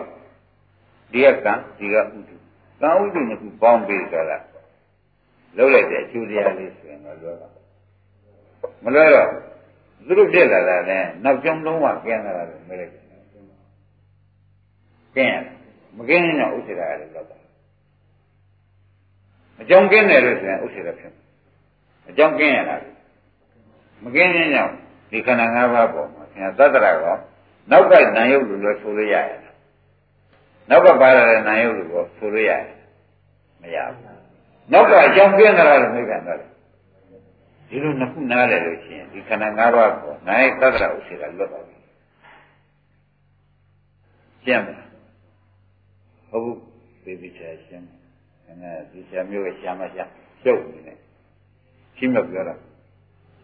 [1.12, 2.04] ဒီကကံဒီကဥရု
[2.82, 4.38] ကံဥရုနှစ်ခုပေါင်းပြီးကြတာ
[5.58, 7.48] လုံးလိုက်တဲ့အကျိုးတရားလေးဆိုရင်တော့လွယ်ပါ
[8.84, 9.30] မလွယ်တော့
[10.06, 13.04] သူတို့ပြက်လာတာနဲ့နောက်ကျောင်းလုံးဝကျင်းလာတာလို့မလိုက်ဘူး
[15.16, 15.44] ကျင်း
[15.98, 17.38] မကျင်းရင်တော့ဥစ္စေတာလည်းလောက်ပါ
[19.62, 21.14] အကြောင်းကျင်းတယ်လို့ဆိုရင်ဥစ္စေတာဖြစ်
[22.10, 22.76] အကြောင်းကျင်းရတာ
[24.04, 24.74] မကျင်းရင်ကြောင့်
[25.12, 27.16] ဒီခန္ဓာ၅ပါးပေါ်မှာခင်ဗျာသတ္တရာကော
[27.72, 29.40] နောက်ကနာယုတ်လို့လည်းဆိုလို့ရရဲ့
[30.70, 32.64] နောက်ကပါရတဲ့နာယုတ်လို့ဆိုလို့ရရဲ့
[33.62, 34.20] မရဘူး
[34.72, 36.40] နောက်ကအကြောင်းပြနေတာလို့မိကန်တော့
[37.70, 41.78] ဒီလိုနှစ်ခုနားလည်လို့ရှိရင်ဒီခန္ဓာ၅ပါးကိုနိုင်သတ္တရာဥစ္စေကလွတ်သွားပြီ
[44.46, 44.88] ရှင်းမလား
[46.30, 46.60] ဟုတ်ဘူး
[47.04, 48.00] သေသေးချာရှင်းတယ်
[48.48, 50.10] အဲဒီဆရာမျိုးရဲ့ရှားမရှား
[50.44, 50.98] ကျုပ်နေတယ်
[51.98, 52.56] ရှင်းမပြောတာ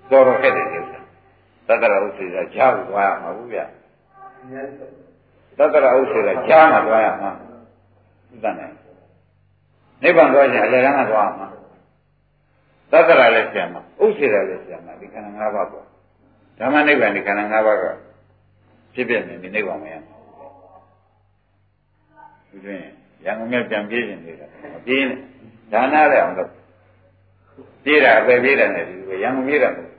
[0.09, 0.99] တော်တော်ခဲ့တယ်ဥစ္စာ
[1.67, 3.59] သတ္တရာဥစ္စေကကြားကိုသွားရမှာဘူးဗျ
[5.57, 7.31] သတ္တရာဥစ္စေကကြားမှာသွားရမှာ
[8.33, 8.69] ဥဒ္ဒနဲ့
[10.01, 11.47] နိဗ္ဗာန်သွားရင်အလယ်ကမ်းကသွားမှာ
[12.95, 15.85] သတ္တရာလည်းပြန်မှာဥစ္စေရလည်းပြန်မှာဒီခန္ဓာ၅ပါးပေါ့
[16.59, 17.83] ဓမ္မနိဗ္ဗာန်ဒီခန္ဓာ၅ပါးက
[18.93, 19.95] ဖြစ်ပြနေဒီနိဗ္ဗာန်မရ
[22.47, 22.81] ဘူးဒီတွင်
[23.25, 25.19] ရံကုန်မြတ်ပြန်ပြေးနေတယ်မပြေးနဲ့
[25.71, 26.49] ဒါနလည်းအောင်လို့
[27.83, 29.89] ပြေးတာပဲပြေးတယ်နဲ့ဒီရံကုန်ပြေးတာဒိဋ္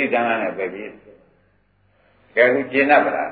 [0.00, 0.90] ဌိဒါနနဲ့ပဲပြေး
[2.34, 3.30] ကဲခုကျင့်납ပါလား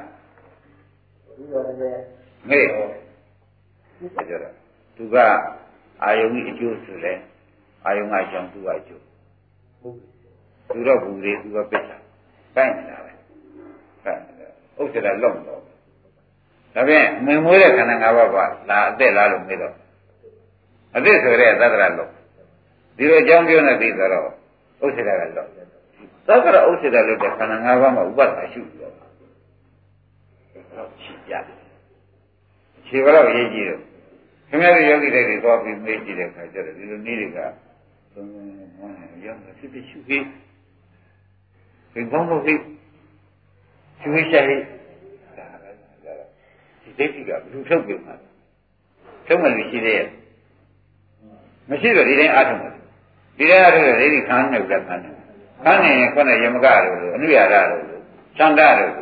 [2.49, 4.53] မေ့ဒါကြတော့
[4.97, 5.16] သူက
[6.03, 7.12] အာယုံကြီးအကျိုးဆိုလဲ
[7.87, 9.03] အာယုံကအကြောင်းသူကအကျိုး
[10.70, 11.96] သူတော့ဘူးလေသူကပစ်တာ
[12.57, 13.12] ကိုက်နေတာပဲ
[14.05, 15.61] ကိုက်နေတာဥစ္စာလုံးတော့
[16.75, 18.37] ဒါဖြင့်မင်မွေးတဲ့ခန္ဓာ၅ပါးက
[18.70, 19.75] လာအသက်လားလို့မေးတော့
[20.96, 22.11] အသက်ဆိုရဲသတ္တရလုံး
[22.96, 24.29] ဒီလိုအကြောင်းပြောနေပြီဆိုတော့
[24.85, 28.94] ဥစ္စာကလုံးသတ္တရဥစ္စာလို့တဲ့ခန္ဓာ၅ပါးမှာဥပဒနာရှိပြီးတော့
[31.03, 31.35] ရှိကြ
[32.87, 33.81] ခြေကတော့ရေးကြည့်တော့
[34.49, 37.38] ခင်ဗျားတို့ယောဂီတွေတော့ပြီးမေးကြည့်တဲ့ခါကျတော့ဒီလိုနည်းတွေက
[38.16, 38.48] သုံးသုံး
[39.26, 40.24] ရောက်နေဖြစ်ဖြစ်ရှုပြီး
[41.92, 42.59] ဘယ်ကောင်းလို့ဖြစ်
[44.00, 44.57] ရှုရှိရှိ
[45.38, 46.14] ဒါပဲဒါ
[46.83, 48.14] ဒီဒိဋ္ဌိကဘယ်လိုထုတ်ပြမှာ
[49.26, 50.09] ထုတ်မှလို့ရှိသေးရဲ့
[51.70, 52.70] မရှိတော့ဒီတိုင်းအားထုတ်မှာ
[53.38, 55.11] ဒီတိုင်းအားထုတ်တဲ့ဒိဋ္ဌိခန်းနေကြခန်းနေ
[55.64, 58.00] ခန်းနေရင်ခုနယမကတို့လိုအနုရဒတို့လို
[58.38, 58.92] သန္တာတို့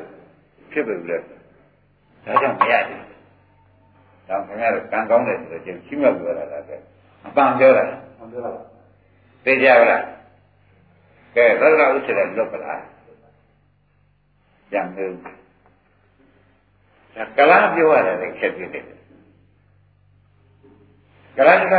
[0.72, 3.00] ဖြစ်ပြီလေဒါကြောင့်မရတယ်။
[4.28, 6.70] ဒါခင်ဗျားတို့ကံကောင်းတယ်ဆိုတော့ကျင်းရှိမှပြောတာလားက
[7.26, 7.84] အပန်ပြောတာ။
[8.18, 8.62] ဟုတ်ပြောတာ။
[9.44, 10.02] သိကြပါလား။
[11.34, 12.80] ကဲသဒ္ဒရာဥစ္စာလွတ်ပလား။
[14.72, 18.84] ကြံလို့ဒါကလားပြောရတယ်ခက်ပြည့်တယ်။
[21.36, 21.74] ကလားက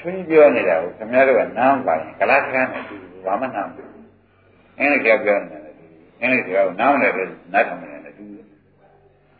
[0.00, 3.88] ထွင်းပြောနေတာကိုခင်ဗျားတို့ကနားပါရင်ကလားကနဲ့တူဘာမှနားမဘူး။
[4.78, 5.74] အင်းလည်းကြောက်ပြောနေတယ်။
[6.20, 8.44] အင်းလည်းကြောက်နားမလဲလို့နားထောင်နေတယ်တူတယ်။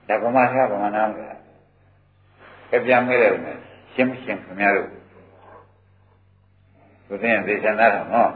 [0.08, 1.28] ဒါဗမာရှားဗမာနားမလဲ။
[2.70, 3.32] ကြပြန်မဲတယ်
[3.94, 4.88] ရှင်းမရှင်းခင်ဗျားတို့
[7.08, 8.30] ကိုသိရင်သေချာနားတော့နော်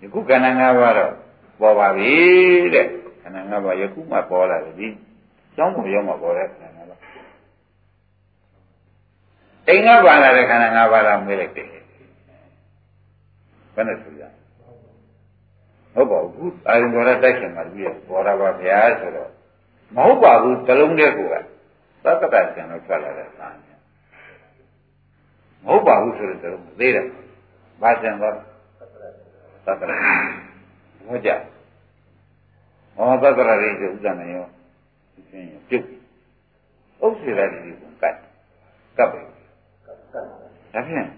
[0.00, 1.12] ယခုကဏ္ဍ၅ပါးတော့
[1.60, 2.12] ပေါ်ပါပြီ
[2.74, 2.86] တဲ့
[3.22, 4.88] ခန္ဓာ၅ပါးယခုမှပေါ်လာတယ်ဒီ
[5.56, 7.00] ကျောင်းပုံရောက်မှပေါ်တဲ့ခန္ဓာ၅ပါး
[9.68, 11.68] အိမ်ကပါလာတဲ့ခန္ဓာ၅ပါးတော့မေးလိုက်တယ်
[13.74, 14.22] ဘယ်နဲ့ဆိုရ
[15.94, 19.30] ဟုတ်ပါဘူးအာရုံတော်တိုက်ခင်မှာပြီးပေါ်တာပါဗျာဆိုတော့
[19.96, 21.34] မဟုတ်ပါဘူးတလုံးတည်းကိုက
[22.04, 23.69] သတ္တတကျန်တော့ထွက်လာတဲ့သာညာ
[25.64, 27.06] မဟုတ်ပါဘူးဆိုတော့သေးတယ်
[27.82, 28.34] ဘာကျန်တော့
[29.64, 29.92] သတ္တရ
[31.06, 31.30] ဟောကြ
[32.96, 34.44] ဟောသတ္တရရိဆိုဥဒ္ဒနာရော
[35.30, 35.84] သင်ပြုတ်
[37.04, 38.14] ဥစ္စေရတိကိုကတ်
[38.96, 39.20] ကပ်ပဲ
[40.72, 41.08] ဒါဖြင့်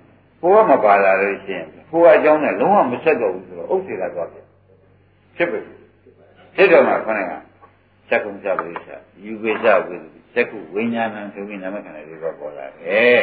[0.41, 4.45] ကိုကမပါလာလို့ရှိရင်ကိုကအကြောင်းနဲ့လုံးဝမဆက်တော့ဘူးဆိုတော့ဥစ္စေရသွားတယ်
[5.37, 5.61] ဖြစ်ပြီ
[6.57, 7.33] ဖြစ်တော့မှခဏက
[8.09, 8.89] စက္ကုံစပရိစ္ဆ
[9.25, 13.23] ယူပေစဝိသုစက္ခုဝိညာဏံဆိုပြီးနာမခန္ဓာတွေပေါ်လာတယ်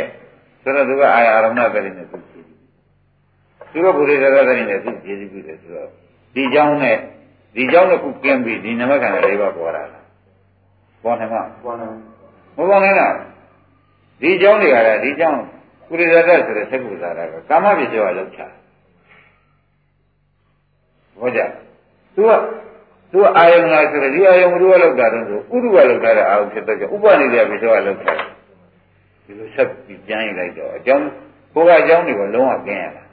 [0.63, 2.47] ဆိုတော့သူကအာရမဏပရိနဲ့သူကြည့်
[3.73, 5.89] သူကဘုရားရတ္တရိနဲ့သူကြည့်ပြီးတယ်ဆိုတော့
[6.35, 6.97] ဒီเจ้าနဲ့
[7.57, 10.01] ဒီเจ้าနဲ့ခုကင်းပြီးဒီနာမခန္ဓာတွေပေါ်လာတာ
[11.03, 11.87] ပေါ်နေမှာပေါ်နေ
[12.57, 13.15] မပေါ်နေလား
[14.21, 15.31] ဒီเจ้าတွေကလည်းဒီเจ้า
[15.89, 18.41] ကုရိရတ္တဆိုတဲ့သက္ကုဇာတာကကာမပစ္စယောလောက်ချ
[21.21, 21.41] ဘောကြ
[22.15, 22.31] သူက
[23.13, 28.15] သူအာယုံလားဆိုတော့ဒီအာယုံဘုရားလောက်တာတော့ဆိုဥရုကလောက်တာတဲ့အာယုံဖြစ်တော့ဥပနိဒေပစ္စယောလောက်တာ
[29.30, 31.06] ဒီလိုဆက်ပြီးကျမ်းရလိုက်တော့အကြောင်း
[31.54, 33.04] ကိုကအကြောင်းတွေကိုလုံးဝကျင်းရတာ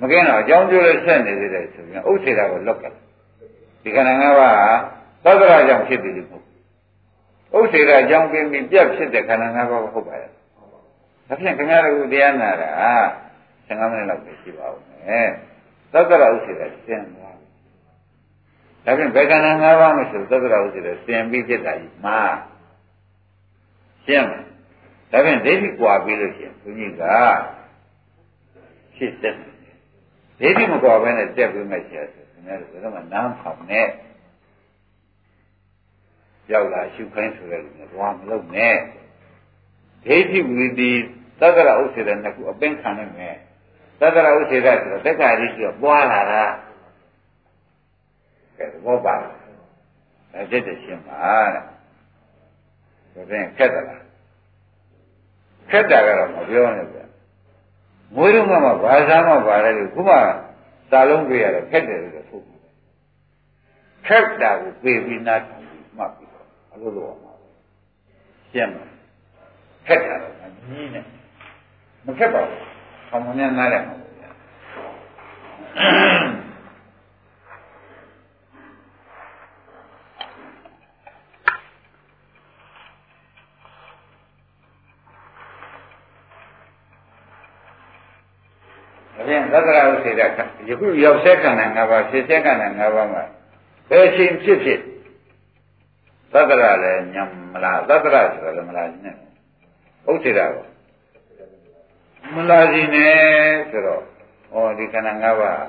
[0.00, 2.84] မကင်းတော့အကြောင်းကျိုးလည်းဆက်နေသေးတယ်ဆိုရင်ဥစ္စေတာကိုလောက်က
[3.82, 4.54] ဒီခန္ဓာ၅ပါး
[5.24, 6.38] ဟာသတ္တရာကြောင့်ဖြစ်တယ်လို့မဟု
[7.60, 10.30] တ်ဥစ္စေတာအကြောင်းကင်းပြီးပြတ်ဖြစ်တဲ့ခန္ဓာ၅ပါးကိုဟုတ်ပါရဲ့
[11.28, 12.70] ဒါဖြင့်ခင်ဗျားတို့တရားနာတာ
[13.68, 15.28] 15မိနစ်လောက်ပဲရှိပါဦးမယ်
[15.92, 17.36] သတ္တရာဥစ္စေတာရှင်းသွား
[18.84, 22.18] ဒါဖြင့်ဘယ်ခန္ဓာ၅ပါးမဆိုသတ္တရာဥစ္စေတာရှင်းပြီးဖြစ်တာကြီးမှာ
[24.06, 24.46] ရှင်းမယ်
[25.10, 27.02] ဒါဖြင့်ဒိဋ္ဌိကွာပြီးလို့ရှိရင်ဘုန်းကြီးက
[28.96, 29.34] ဖြစ်တဲ့
[30.40, 33.86] ဒိဋ္ဌိမကွာဘဲနဲ့တက်ပြီးမှရှာဆိုခင်ဗျားတို့ဘယ်တော့မှနားဖောင်နဲ့
[36.52, 38.74] ရောက်လာရှုခိုင်းဆိုတဲ့လူနဲ့ဘာမလုပ်နဲ့
[40.04, 40.92] ဒိဋ္ဌိဝီတိ
[41.40, 43.36] သက္ကရာဥစ္စေတဲ့နှစ်ခုအပင်ခံနိုင်မယ်
[44.00, 46.44] သက္ကရာဥစ္စေတဲ့ဆိုတော့တက္ကရာကြီးကပွားလာတာ
[48.58, 49.14] ကဲဘောပါ
[50.32, 51.18] အဲတက်တဲ့ရှင်းပါ
[51.54, 51.62] တဲ့
[53.14, 54.05] ဒါဖြင့်ခက်တယ်လား
[55.70, 56.98] ခက်တာကတော့မပြောနဲ့ဗျ
[58.14, 60.14] မွေးတော့မှဘာသာမှပါတယ်လို့ခုမှ
[60.90, 62.40] စာလုံးပြရတယ်ခက်တယ်လို့ဆို
[64.06, 67.26] ခက်တာကိုပြေးပြီးနားထောင်ပြီးမှတ်ပြီးတော့အလိုလိုအောင်
[68.52, 68.84] ရှင်းမှာ
[69.86, 71.00] ခက်တာတော့ကြီးနေ
[72.06, 72.60] မခက်ပါဘူး။
[73.10, 74.28] အောင်မများနားတယ်မှာဗျာ။
[89.14, 90.20] ဒါပြန် သတ္တရာဥစေတ
[90.68, 93.24] ယခုရောက်ဆက်ခန္ဓာ၅ပါးဖြစ်ဆက်ခန္ဓာ၅ပါးမှာ
[93.90, 94.80] ဘယ်ချိန်ဖြစ်ဖြစ်
[96.32, 99.14] သတ္တရာလည်းညံမလားသတ္တရာဆိုတော့လည်းမလားနဲ့
[100.10, 100.50] ဥစေတကော
[102.34, 103.14] မလာစီနဲ့
[103.70, 104.02] ဆိုတော့
[104.54, 105.62] ဩဒီခန္ဓာ၅ပါး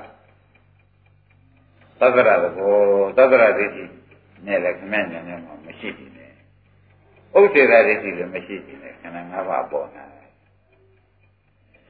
[2.00, 2.76] သတ္တရသဘော
[3.16, 3.84] သတ္တရဒိဋ္ဌိ
[4.46, 6.32] နဲ့လည်းခမည်းဉာဏ်နဲ့မှမရှိဘူးနဲ့
[7.36, 10.30] ဥစ္စေတာဒိဋ္ဌိလည်းမရှိဘူးနဲ့ခန္ဓာ၅ပါးပေါ်လာတယ်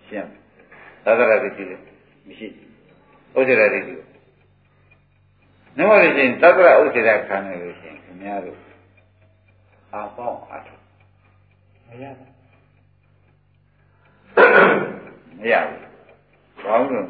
[0.08, 0.30] ရှင်း
[1.04, 1.87] သဒ္ဒရာဒိဋ္ဌိလည်း
[2.28, 2.68] မရှိဘူး
[3.38, 3.94] ဥစ္စေတာဒိဋ္ဌိ
[5.76, 8.58] နမောလို့ရှိရင်သတ္တရဥစ္စေတာခံရလို့ရှိရင်ခင်ဗျားတို့
[9.92, 10.74] အာပေါင်းအထု
[11.86, 12.30] မရဘူး
[15.38, 15.80] မရဘူး
[16.64, 17.06] ဘာလို့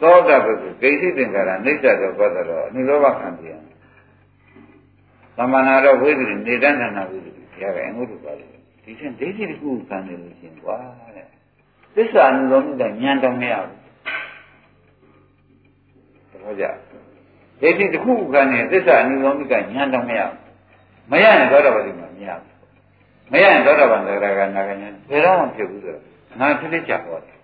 [0.00, 3.60] သောတာပတိဂိသိသင်္ကာရအိဋ္ဌတော့ပတ်တော့အနုလောဘခံပြန်
[5.36, 7.30] သမဏတော့ဝိသုနေတဏ္ဍနာဝိသု
[7.62, 8.46] ရခဲ့အမှုတို့ပါလေ
[8.84, 10.76] ဒီချင်းဒိဋ္ဌိတစ်ခုခံနေလို့ရှင်ကွာ
[11.16, 11.26] တဲ့
[11.96, 13.78] သစ္စာအနုလောမိတဲ့ဉာဏ်တော့မရဘူး
[16.30, 16.64] သဘောကျ
[17.60, 20.44] ဒိဋ္ဌိတစ်ခုခံနေသစ္စာအနုလောမိကဉာဏ်တော့မရဘူး
[21.10, 22.52] မရရင်သောတာပတိမှာမရဘူး
[23.32, 26.02] မရရင်သောတာပန်သရဂနာကဉာဏ်ဘယ်တော့မှဖြစ်ဘူးဆိုတော့
[26.40, 27.38] ငါဖြစ်ဖြစ်ကြဟောတယ်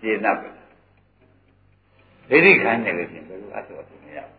[0.00, 0.48] ရှင်း납ပဲ
[2.30, 4.36] ဒိဋ္ဌိခံနေလို့ရှင်ဘယ်လိုအဆောသူမရဘူး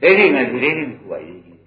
[0.00, 1.58] ဒိဋ္ဌိနဲ့ဒီဒိဋ္ဌိကဘာရေးကြီး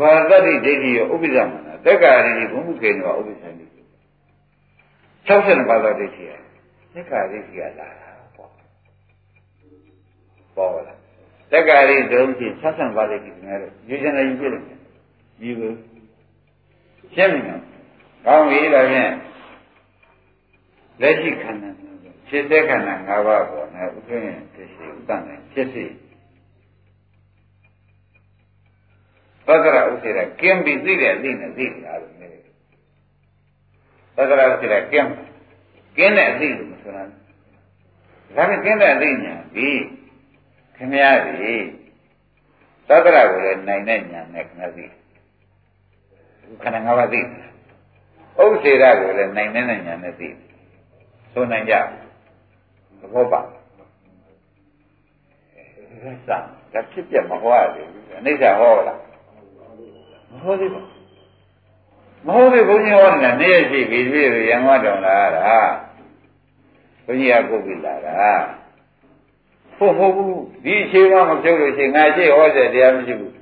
[0.00, 3.66] ဘာတတိဒိဋ္ဌိရောဥပ္ပဇ္ဇမနာတက္ကာရိဘုမှုကေနောဥပ္ပဇ္ဇတိ
[5.28, 6.30] 62ပါးသောဒိဋ္ဌိရ
[6.94, 8.50] တက္ကာရိကလာတာပေါ့
[10.56, 10.94] ပေါ်လာ
[11.52, 14.62] တက္ကာရိဒုံချင်း62ပါးဒိဋ္ဌိငါတို့ယူချင်တယ်ယူပြတယ်
[15.42, 15.76] ယူဘူး
[17.14, 17.62] ရှင်းပြီနော်
[18.26, 19.12] ကောင်းပြီဒါဖြင့်
[21.00, 21.70] လက်ရှိခန္ဓာ
[22.28, 25.84] ဖြစ်တဲ့ခန္ဓာ၅ပါးပေါ်နဲ့ဥပ္ပယဖြစ်စီဥပ္ပနဲ့ဖြစ်စီ
[29.52, 32.42] သတ္တရဥစ္စေရကင်းပြီးသိတဲ့အသိနဲ့သိတာလို့နေတယ်
[34.16, 35.08] သတ္တရဥစ္စေရကင်း
[35.96, 39.82] ကင်းတဲ့အသိလို့မဆိုနိုင်ဘူးဒါပေမဲ့ကင်းတဲ့အသိညာပြီး
[40.76, 41.54] ခင်ဗျားဒီ
[42.88, 44.84] သတ္တရကိုလည်းနိုင်တဲ့ညာနဲ့ခင်ဗျားသိ
[46.62, 47.28] ခန္ဓာ၅ပါးသိတယ်
[48.42, 50.36] ဥစ္စေရကိုလည်းနိုင်တဲ့ညာနဲ့သိတယ်
[51.32, 51.74] ဆိုနိုင်ကြ
[53.00, 53.40] သဘောပါ
[55.54, 56.36] အဲစံ
[56.72, 58.98] ဒါဖြစ်ပြမဟောရသေးဘူးအနိစ္စဟောလား
[60.32, 60.86] မဟောသေးဘူး
[62.26, 65.56] မဟုတ်ဘူးဘုန်းကြီးဟောနေတာနေ့ရက်ရှိပြီပြည့်ရံဝတောင်လာတာ
[67.04, 68.18] ဘုန်းကြီးကပုတ်ပြီလာတာ
[69.76, 73.32] ဟုတ်ဟုတ်ဘူးဒီအချိန်မှမပြုတ်လို့ရှိရင်ငါရှိဟောတဲ့တရားမရှိဘူး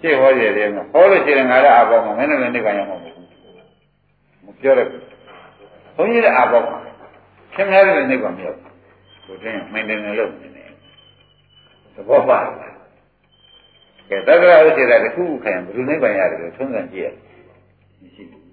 [0.00, 3.26] ရှိဟောတဲ့တရားမဟောလို့ရှိရင်ငါလည်းအပေါ်မှာမင်းတို့လည်းနေကြရမှာမဟုတ်ဘူး
[4.44, 5.02] မပြောရဘူး
[5.96, 6.76] ဘုန်းကြီးလည်းအာပေါက်ပါ
[7.54, 8.72] ခင်ဗျားတို့လည်းနေပါမရောက်ဘူး
[9.24, 10.64] သူတင်မင်းတင်နေလို့နေနေ
[11.94, 12.75] သဘောပါလား
[14.08, 17.14] ကဲသက္ကရာဥစ္စေတာတစ်ခုခုခံဘယ်လိုနဲ့ပိုင်ရတယ်လို့သုံးသပ်ကြည့်ရတယ်
[18.00, 18.44] မရှိဘူး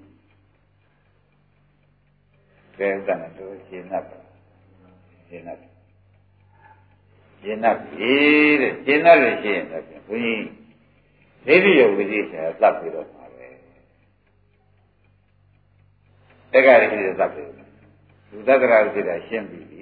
[2.78, 4.06] ကဲဥက္ကဏတို့ရှင်းတ်
[5.28, 5.58] ရှင်းတ်
[7.41, 8.14] ရှင်းတ်ပြီ
[8.62, 10.43] တဲ့ရှင်းတ်လို့ရှင်းရင်တော့ဘုရင်
[11.45, 13.47] ဒိဋ္ဌိယဝိသိဆရာသတ်ပြီးတော့မှာပဲ
[16.54, 17.51] တက္ကရာဥစ္စေသတ်ပြီး
[18.30, 19.82] လူသက္ကရာဥစ္စေတာရှင်းပြီးပြီ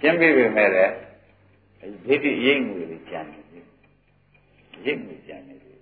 [0.00, 0.92] ရှင်းပြီးပြီမဲ့လည်း
[2.06, 3.45] ဒိဋ္ဌိအရင်ငွေလေးကျန်တယ်
[4.84, 5.78] ရိပ်ငွေကြံနေတယ်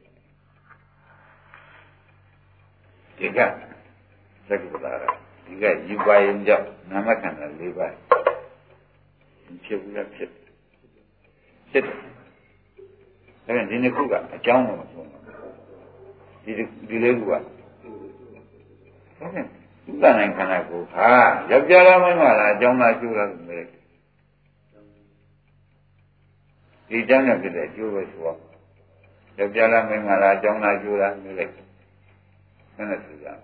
[3.18, 3.38] ဒီက
[4.48, 4.92] သက္ကရာ
[5.44, 7.94] ဒီကယူပါရင်ကြောင့်နာမခန္ဓာ၄ပါး
[9.64, 10.28] ဖြစ်ဘူးလားဖြစ်
[11.70, 11.96] ဖြစ်တယ်
[13.46, 15.22] အဲ့ဒါဒီနှစ်ခုကအကြောင်းတော့မဆုံးဘူး
[16.44, 16.52] ဒီ
[16.88, 17.42] ဒီလေးခုကဟုတ်
[19.34, 19.44] ကဲ့
[19.90, 21.08] ဥပ္ပနိုင်ခန္ဓာကိုဟာ
[21.50, 23.64] ယောက်ျားလားမင်းမလားအကြောင်းလားကျိုးလားလို့မေး
[26.88, 28.38] ဒီအကြောင်းကြောင့်ဖြစ်တဲ့အကျိုးပဲဆိုတော့
[29.38, 31.52] ယောက်ျားလားမင်းမလားအကြောင်းလားကျိုးလားမေးလိုက်
[32.76, 33.38] ဘယ်နဲ့ဆိုကြဟမ်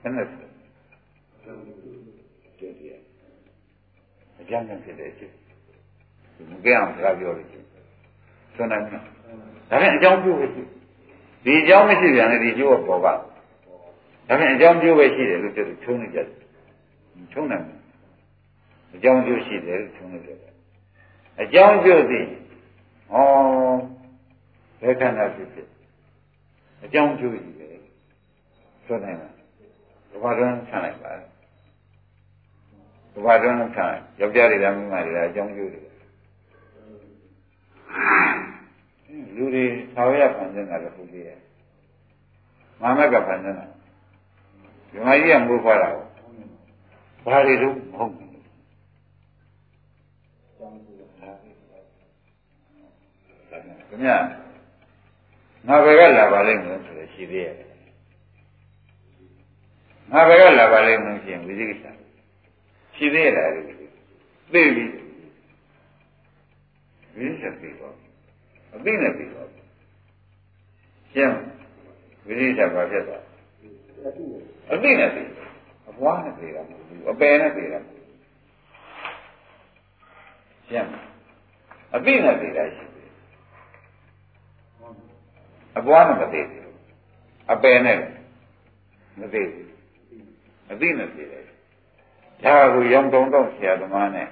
[0.00, 2.86] ဘယ်နဲ့ဆိုတဲ့ဒီ
[4.40, 5.32] အကြောင်းကြောင့်ဖြစ်တဲ့အကျိုး
[6.50, 7.48] မကဲအောင်စကားပြောလို့
[8.54, 9.00] ဆိုနိုင်မှာ
[9.70, 10.62] ဒါဖြင့်အကြောင်းကျိုးပဲရှိ
[11.44, 16.26] ဒီအကြောင်းမရှိပြန်လေဒီကျိုးကပေါ်ပါဒါဖြင့်အကြောင်းကျိုးပဲရှိတယ်လို့ပြောထုံးနေကြတယ်
[17.32, 17.78] ထုံးနိုင်တယ်
[18.94, 20.52] အကြောင်းကျိုးရှိတယ်လို့ထုံးနေကြတယ်
[21.42, 22.20] အကြောင်းကျိုးသိ
[23.12, 23.28] ဟော
[24.80, 25.68] ဘယ်ခန္ဓာဖြစ်ဖြစ်
[26.84, 27.76] အကြောင်းကျိုးရှိတယ်
[28.86, 29.34] ဆိုနိုင်လား
[30.22, 31.12] ဘာတွန်းဆန်းလိုက်ပါ
[33.24, 35.82] ဘာတွန်းဆန်းယောက်ျားတွေလားမိန်းမတွေလားအကြောင်းကျိုးတွေ
[39.36, 41.38] လူတွေသာဝရဖန်ဆင်းတာလည်းဟုတ်သေးရဲ့
[42.80, 43.66] မမကဖန်ဆင်းတာ
[44.90, 45.88] ဒီမကြီးကမိုးဖွားတာ
[47.24, 48.30] ဘာတွေတော့မဟုတ်ဘူး
[53.90, 54.16] ခင်ဗျာ
[55.66, 57.54] ငါဘယ်ကလာပါလိမ့်မလို့ဆိုရရှိသေးရဲ့
[60.12, 61.84] ငါဘယ်ကလာပါလိမ့်မလို့ရှိရင်ဝိသိကိစ္စ
[62.96, 63.74] ရှိသေးရဲ့လားသိပြီ
[64.52, 64.84] ဝိသိ
[67.16, 67.94] ကိစ္စပြီးတော့
[68.74, 69.48] အသိနဲ့ပြီးတော့
[71.12, 71.34] ရှင်း
[72.26, 73.22] ဝိသိကိစ္စဘာဖြစ်သွား
[74.72, 75.28] အသိနဲ့ပြီး
[75.90, 78.18] အပွားနဲ့ပြေတာမဟုတ်ဘူးအပယ်နဲ့ပြေတာမဟုတ်ဘူး
[80.68, 81.06] ရှင်းမလား
[81.96, 82.89] အပိနဲ့ပြေတာရှိတယ်
[85.78, 86.74] အပွားနဲ့မသေးဘူး
[87.52, 87.98] အပယ်နဲ့
[89.20, 89.70] မသေးဘူး
[90.72, 91.44] အသိနဲ့သေးတယ်
[92.44, 94.28] ဒါကိုရောင်တောင်းတောင်းဆရာသမားနဲ့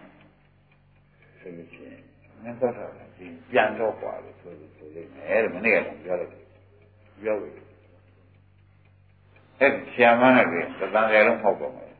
[1.40, 2.00] ဆိုလို့ရှိရင်
[2.44, 2.86] ငါသက်တာ
[3.16, 6.32] ဒီပြန်တော့ပါလို့ဆိုလို့ဆိုလိမ့်မယ်အဲ့ဒါမနေ့ကတော့ပြောလိုက်
[7.22, 7.54] ပြောလိုက်
[9.60, 10.44] အဲ့ဆရာမနဲ့
[10.78, 11.90] ကသံဃာလုံးဟောက်ပါမယ်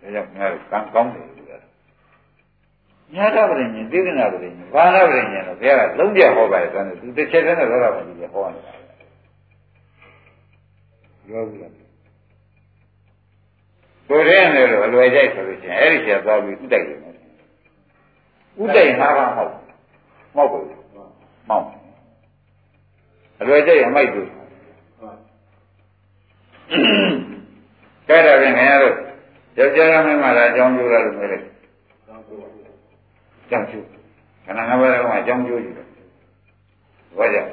[0.00, 1.26] ဒါကြောင့်ငါကံကောင်းတယ်
[3.14, 8.72] ညာတာပရိညင်သေဒနာပရိညင်ဘာနာပရိညင်တော့ဘုရားကလုံးပြဟောပါတယ်ဆိုတော့သူတစ်ချက်တည်းနဲ့သောတာပန်ကြီးဟောနေတာ
[11.26, 11.72] ပြောဘူးလား
[14.08, 16.98] ကိုယ်တည်းနဲ့တော့အလွယ်ကြိုက်ဆိုလို့ရှိရင်အဲ့ဒီဆရာသွားပြီးဥတိုက်တယ်
[18.62, 19.52] ဥတိုက်မှာပါဟုတ်
[20.36, 20.82] မဟုတ်ဘူး
[21.48, 21.66] မောင်း
[23.40, 24.28] အလွယ်ကြိုက်အမိုက်တို့
[28.08, 28.94] ကဲဒါဖြင့်ခင်ဗျားတို့
[29.58, 31.42] ယောက်ျားကမင်းမလားအကြောင်းကျိုးလားလို့မေးလို
[33.52, 33.86] က်ကြောင်းကျိုး
[34.44, 35.86] ခဏငါးပါးကအကြောင်းကျိုးယူတယ်
[37.18, 37.50] ဘာကြောင့်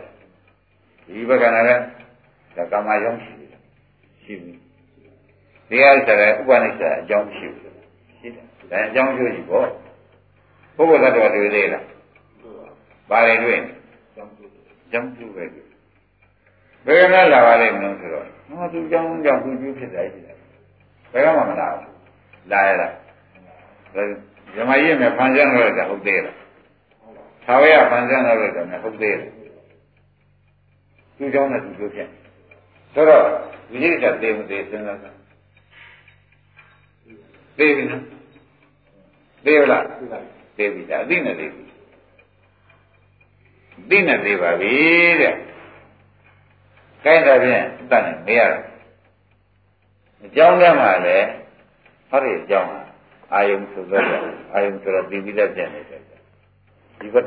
[1.05, 1.81] ဒီဘက်ကလည်း
[2.55, 3.49] ဒါကာမယောင်းရှိတယ်
[4.23, 4.53] ရှိပြီ
[5.69, 7.73] တရားဆိုတဲ့ဥပနိစ္စအကြောင်းရှိဘူး
[8.19, 9.67] ရှိတယ်ဒါအကြောင်းကျိုးကြီးပေါ့
[10.75, 11.83] ပုဂ္ဂိုလ်သတ္တဝါတွေသေးလား
[13.09, 13.59] ဘာတွေတွေ့
[14.15, 15.43] ကြောင်းကျိုးပဲ
[16.85, 20.37] ဘယ်ကလာပါလိမ့်မလို့ဆိုတော့ဟောသူကြောင်းကြောင့်သူကျိုးဖြစ်တယ်ရှိတယ်
[21.13, 22.93] ဘယ်ကမှမလာဘူးလာရလား
[24.55, 26.35] ဇမကြီးမြဖန်ဆန်းလို့လည်းဟုတ်သေးလား
[27.45, 29.31] သာဝရဖန်ဆန်းလို့လည်းဟုတ်သေးလား
[31.17, 32.07] သူကြောင့်လည်းသူကျိုးဖြစ်
[32.93, 33.23] ဆိုတော့
[33.71, 35.11] ဝိသေကသေမသေးစဉ်းစားတာ
[37.57, 38.03] သေပြီနော်
[39.45, 39.83] သေလား
[40.57, 41.63] သေပြီဒါအသိနဲ့သေပြီ
[43.89, 44.73] သိနဲ့သေပါပြီ
[45.21, 45.35] တဲ့
[47.03, 48.63] ကိုင်းတာဖြင့်တတ်နေမရတော့
[50.23, 51.27] အကြောင်းထဲမှာလည်း
[52.09, 52.88] ဟောဒီအကြောင်းဟာ
[53.33, 54.05] အာယုံဆိုတော့
[54.53, 56.01] အာယုံဆိုတော့ဒီပြီးတဲ့ပြန်နေတယ်
[56.99, 57.25] ဒီဘက်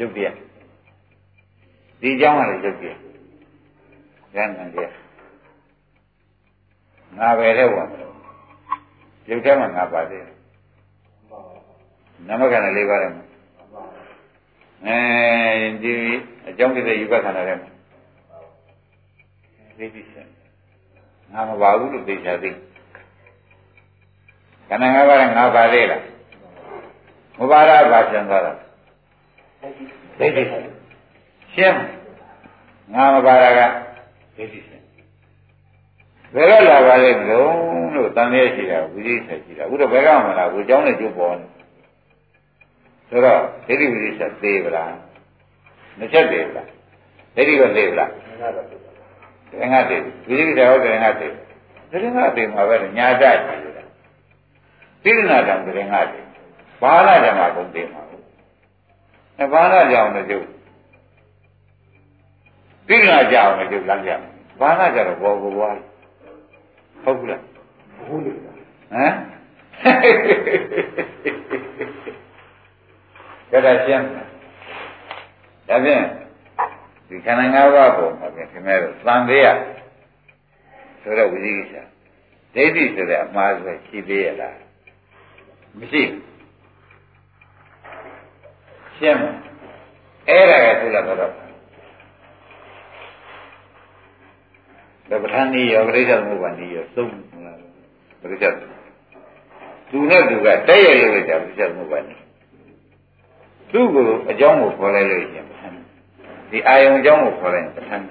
[0.00, 0.22] ရုပ်ပြ
[2.00, 2.86] ဒီအကြောင်းကလည်းရုပ်ပြ
[4.34, 4.80] ဉာဏ်နဲ့ကြ
[7.16, 7.88] ငါပဲတဲ့ဝင်
[9.28, 10.36] ရုပ်ထဲမှာငါပါသေးတယ်
[12.26, 13.12] နမခန္ဓာလေးပါးတယ်
[14.86, 14.96] အဲ
[15.82, 15.94] ဒီ
[16.48, 17.70] အကြောင်းဖြစ်တဲ့ယူဘခန္ဓာထဲမှာ
[19.78, 20.26] သိသိရှင်
[21.32, 22.50] ငါမပါဘူးလို့သိချသိ
[24.68, 26.02] ခန္ဓာ၅ပါးကငါပါသေးလား
[27.38, 28.52] မပါရပါပြန်သွားတာ
[30.18, 30.42] သိသိ
[31.54, 31.78] ရှင်း
[32.94, 33.60] ငါမပါရက
[34.36, 34.82] သိသိရှင်
[36.34, 41.46] ဘယ်တော့လာပါလဲလုံးလို့တန်ရဲရှိတာဝိသိဆက်ရှိတာအခုတော့ဘယ်ကမှလာဘူးအကြောင်းနဲ့ကျုပ်ပေါ်နေ
[43.08, 44.92] ဆိုတော့ဒိဋ္ဌိဝိသိဆက်သေးပလား
[45.98, 46.66] မချက်သေးပလား
[47.36, 48.10] ဒိဋ္ဌိကသေးပလား
[49.50, 51.34] တရင်ကတည်းဝိသိကိဟုတ်တရင်ကတည်း
[51.90, 53.87] တရင်ကတည်းမှာပဲညာတတ်တယ်
[55.16, 56.26] လို့သိရနာတံတရင်ကတည်း
[56.82, 58.02] ဘာလာဓမ္မကုန်တည်းမှာ
[59.38, 60.46] အဲဘာလာကြောင့်လည်းကျုပ်
[62.88, 64.10] သိရနာကြောင့်လည်းကျုပ်လမ်းကြ
[64.60, 65.76] ဘာလာကြတော့ဘောဘောဘွား
[67.02, 67.42] ဟုတ်ဘူးလား
[68.06, 69.12] ဟုတ်လေဟမ်
[73.50, 74.04] ကြတာရှင်း
[75.68, 76.02] ဒါဖြင့်
[77.08, 79.46] ဒီခန္ဓာ၅ပါးပုံမှာပြင်ခင်ဗျားတို့သံသေးရ
[81.02, 81.74] ဆိုတော့ဝိသိကိစ္စ
[82.54, 84.67] ဒိဋ္ဌိဆိုတဲ့အမှားဆိုရှိသေးရလား
[85.78, 86.28] မရှိဘူး
[88.98, 89.24] ရှင်းမ
[90.28, 91.32] အဲ့ဒါကသုလတော်တော့
[95.10, 97.12] ဒါပဋ္ဌာန်းဤရောပရိစ္ဆေသမုပ္ပါဒ်ဤရောသုံး
[97.44, 97.56] လား
[98.20, 98.48] ပရိစ္ဆေ
[99.90, 102.04] သူနဲ့သူကတည့်ရလို့ကြပရိစ္ဆေသမုပ္ပါဒ်
[103.72, 105.44] သူ့ကိုအကြောင်းကိုခေါ်လိုက်လို့ရှင်
[106.50, 108.04] ဒီအာယုံအကြောင်းကိုခေါ်လိုက်ရင်ပဋ္ဌာန်း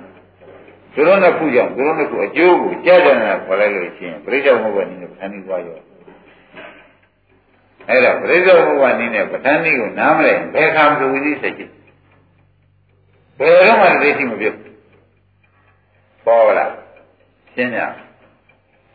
[0.93, 5.77] သူတို့နှစ်ခုကြောင့်သူတို့နှစ်ခုအကျိုးကိုကြားကြတာခေါ်လိုက်လို့ရှိရင်ပရိစ္ဆေသမုပ္ပါဒ်နည်းနဲ့ပဋ္ဌာန်းသွားရော
[7.89, 11.71] အဲ့တော့ပရိစ္ဆေသမုပ္ပါဒ်နည်းနဲ့ပဋ္ဌာန်းနည်းကိုနားမလဲဘယ်ခါမှဝိသိစိတ်ကြီး
[13.39, 14.57] ဘယ်တော့မှသိရှိမပြုတ်
[16.25, 16.65] ပေါ်လာ
[17.53, 17.81] ရှင်းကြ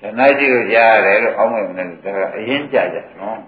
[0.03, 3.39] ဓနကြီးကိုကြားရတယ်လို့အောင်းဝင်နေတယ်ဒါကအရင်ကြကြနော်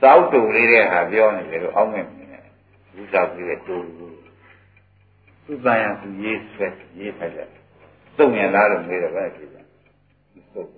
[0.00, 2.42] စောက်တူလေးတဲ့ဟာပြောနေတယ်လို့အောင်းဝင်နေတယ်
[2.94, 3.76] ဘုရားကြီးရဲ့တူ
[5.44, 6.66] သူ့တန်ရသူရေးဆွဲ
[6.98, 7.48] ရေးဖိုက်တယ်
[8.18, 9.64] တုံရလားလို့မေးတယ်ပဲဖြစ်တယ်
[10.52, 10.68] သုတ်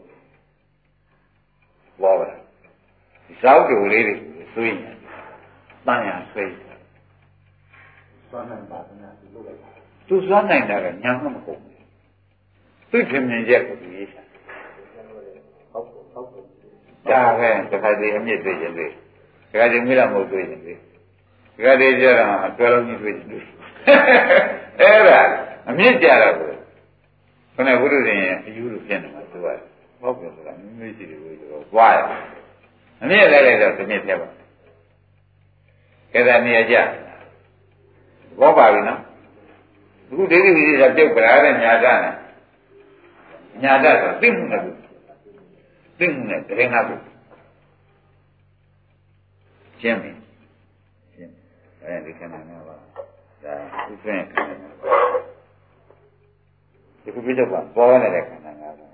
[2.02, 2.47] ဘောပါဒီ
[3.42, 4.14] စောက်တူလေးတွေ
[4.54, 4.96] သွင်းတယ်
[5.86, 6.44] တန်ရဆွဲ
[8.30, 8.94] စွမ်းနိုင်ပါ့သူ
[9.34, 9.58] လုပ်လိုက်
[10.08, 11.84] သူစွမ်းနိုင်တာကညာမှမဟုတ်ဘူး
[12.90, 14.22] သူ့ထင်မြင်ချက်ကိုသူရေးချာ
[15.72, 16.26] ဟုတ်ဟုတ်
[17.10, 18.90] ဒါပဲတခါတည်းအမြင့်တွေ့ရင်တွေ့
[19.50, 20.78] တခါတည်းမိလာမဟုတ်တွေ့ရင်တွေ့
[21.56, 23.44] တခါတည်းကျတော့အတွဲလုံးကြီးတွေ့ရင်တွေ့
[24.80, 25.20] အဲ့ဒါ
[25.68, 26.58] အမြင့်ကြတော့ဘူး
[27.54, 29.46] ခொနဲ့ဘုရုရှင်ရဲ့အယူလိုဖြစ်နေမှာသူက
[30.00, 31.98] ဟုတ်ကဲ့ဆိုတာမိမိရှိတယ်ကိုတော့သွားရ
[33.02, 34.28] အမြဲလိုက်လိုက်တော့ဒီမြစ်ထဲပါ
[36.12, 36.76] ကဲဒါနေရာကြ
[38.40, 39.00] ဘောပါပြီနော်
[40.10, 42.14] အခုဒိဋ္ဌိဝိသေသပြုတ်ပရာတဲ့ညာတနဲ့
[43.62, 44.60] ညာတဆိုသိမှုနဲ့
[45.98, 47.02] သိမှုနဲ့တရင်နာဘူး
[49.80, 50.10] ရှင်းပြီ
[51.14, 51.32] ရှင်း
[51.82, 52.76] အဲဒီခဏနဲ့ပါ
[53.44, 53.54] ဒါ
[53.88, 54.72] ဥစ္စာခဏနဲ့
[57.02, 58.92] ဒီခုပြတော့ပေါ်နေတဲ့ခန္ဓာ၅ပါး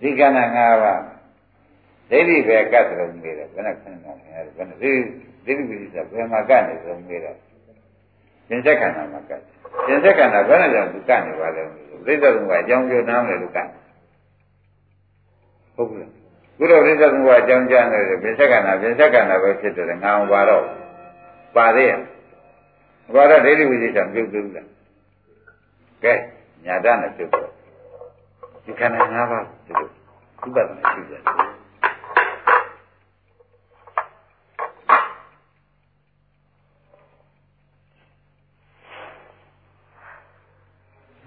[0.00, 1.17] ဒီခန္ဓာ၅ပါး
[2.10, 4.92] ဒိဋ္ဌိပဲကတ်တယ်မေးတယ်ဘယ်နဲ့ခဏနဲ့ခင်ရတယ်ဘယ်နဲ့ဒီ
[5.44, 7.36] ဒိဋ္ဌိဝိသေသဘယ်မှာကတ်နေဆိုမေးတော့
[8.48, 9.40] သင်္ဆက်ခန္ဓာမှာကတ်
[9.86, 11.62] သင်္ဆက်ခန္ဓာဘယ်နဲ့ကြောင့်သူကတ်နေပါလဲ
[12.04, 13.68] ပြိဿသုံးကအကြောင်းပြောနားမလဲလို့ကတ်
[15.76, 16.04] ဟုတ်ပြီ
[16.58, 20.64] ဘုရားပြိဿသုံးကအကြောင်းကြားနေတယ်ပြိဿခန္ဓာပြိဿခန္ဓာပဲဖြစ်တယ်ငါအောင်ပါတော့
[21.56, 22.00] ပါသေးရဲ့
[23.14, 24.66] ဘာတော့ဒိဋ္ဌိဝိသေသပြုတ်သေးလား
[26.04, 26.14] ကဲ
[26.64, 27.48] ညာတနဲ့ပြုတ်တော့
[28.64, 29.88] ဒီခန္ဓာ၅ပါးဒီလို
[30.46, 31.22] ဥပဒနာရှိတယ်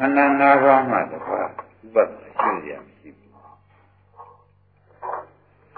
[0.04, 1.48] ခန္ဓာ၅ပါးမှတပါး
[1.84, 3.32] ဥပဒနာရှိရမရှိဘူး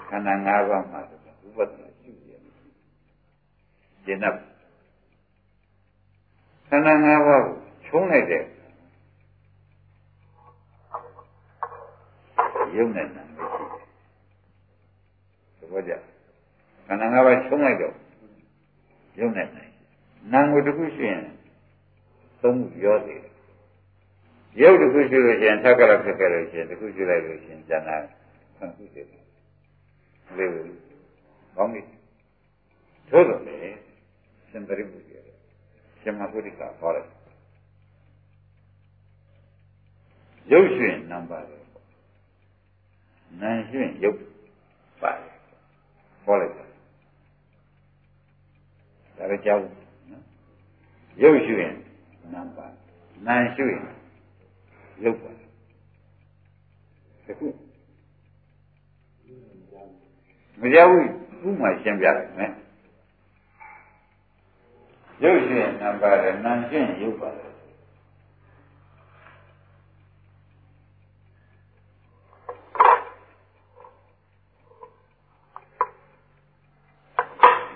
[0.08, 4.38] ခန္ဓာ၅ပါးမှတပါးဥပဒနာရှိရမရှိဘူးဒီနောက်
[6.68, 7.56] ခန္ဓာ၅ပါးကို
[7.86, 8.44] ချုံးလိုက်တဲ့
[12.76, 13.68] ရုပ်နဲ့နာမရှိဘူး
[15.58, 15.92] သဘောကျ
[16.86, 17.94] ခန္ဓာ၅ပါးချုံးလိုက်တော့
[19.18, 19.64] ရုပ်နဲ့နာ
[20.32, 21.22] နာငွေတစ်ခုရှိရင်
[22.42, 23.33] သုံးခုပြောသေးတယ်
[24.60, 27.96] ရုပ်တစ်ခုရှိလို့ရှိရင်ထက်ကလည်းဖြစ်ခဲ့လို့ရှိရင်တစ်ခုရှိလိုက်လို့ရှိရင်ကျန်တာ
[28.56, 29.24] ဆံခုသေးတယ်
[30.38, 30.78] လေးဘူး
[31.56, 31.80] ကောင်းပြီ
[33.10, 33.56] သို့တော်လေ
[34.50, 35.36] စင်တရိပုပြတယ်
[36.00, 37.06] ရှင်မဂုတိကဟောတယ်
[40.52, 41.46] ရုပ်ရှင်နံပါတ်
[43.42, 44.18] နာရှင်ရုပ်
[45.02, 45.32] ပါတယ်
[46.24, 46.64] ဟောလိုက်တာ
[49.16, 49.62] ဒါလည်းကြောက်
[50.10, 50.22] နော်
[51.22, 51.74] ရုပ်ရှင်
[52.32, 52.74] နံပါတ်
[53.26, 53.78] နာရှင်
[55.02, 55.30] ရုပ်ပါ
[57.26, 57.46] တခု
[60.60, 62.52] မကြောက်ဘူးဥမှရှင်းပြလိုက်မယ်
[65.22, 67.50] ရုပ်ရှင်နံပါတ်နာရှင်ရုပ်ပါတယ်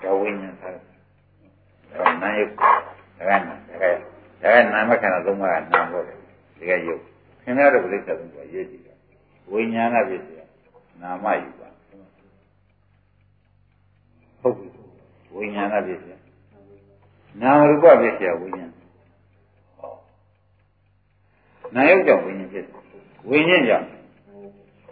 [0.03, 0.69] ဒါဝိညာဉ်သာ
[1.91, 2.71] ဒါနာယုတ်ဒါ
[3.17, 3.85] ကနာဒါက
[4.41, 4.98] ဒါကနာမခန္ဓာသုံးပါးကနာဖို့
[6.59, 7.01] တယ်ဒီကယုတ်
[7.43, 8.93] ခင်ဗျားတို့ပြိဿသုံးပါးရေးကြည့်တာ
[9.51, 10.39] ဝိညာဏပစ္စယ
[11.01, 11.69] နာမယူပါ
[14.41, 14.67] ဟုတ်ပြီ
[15.35, 16.13] ဝိညာဏပစ္စယ
[17.41, 18.71] နာမရူပပစ္စယဝိညာဉ်
[21.75, 22.75] နာယုတ်ကြောင့်ဝိညာဉ်ဖြစ်တယ်
[23.29, 23.95] ဝိညာဉ်ကြောင့်ဒါ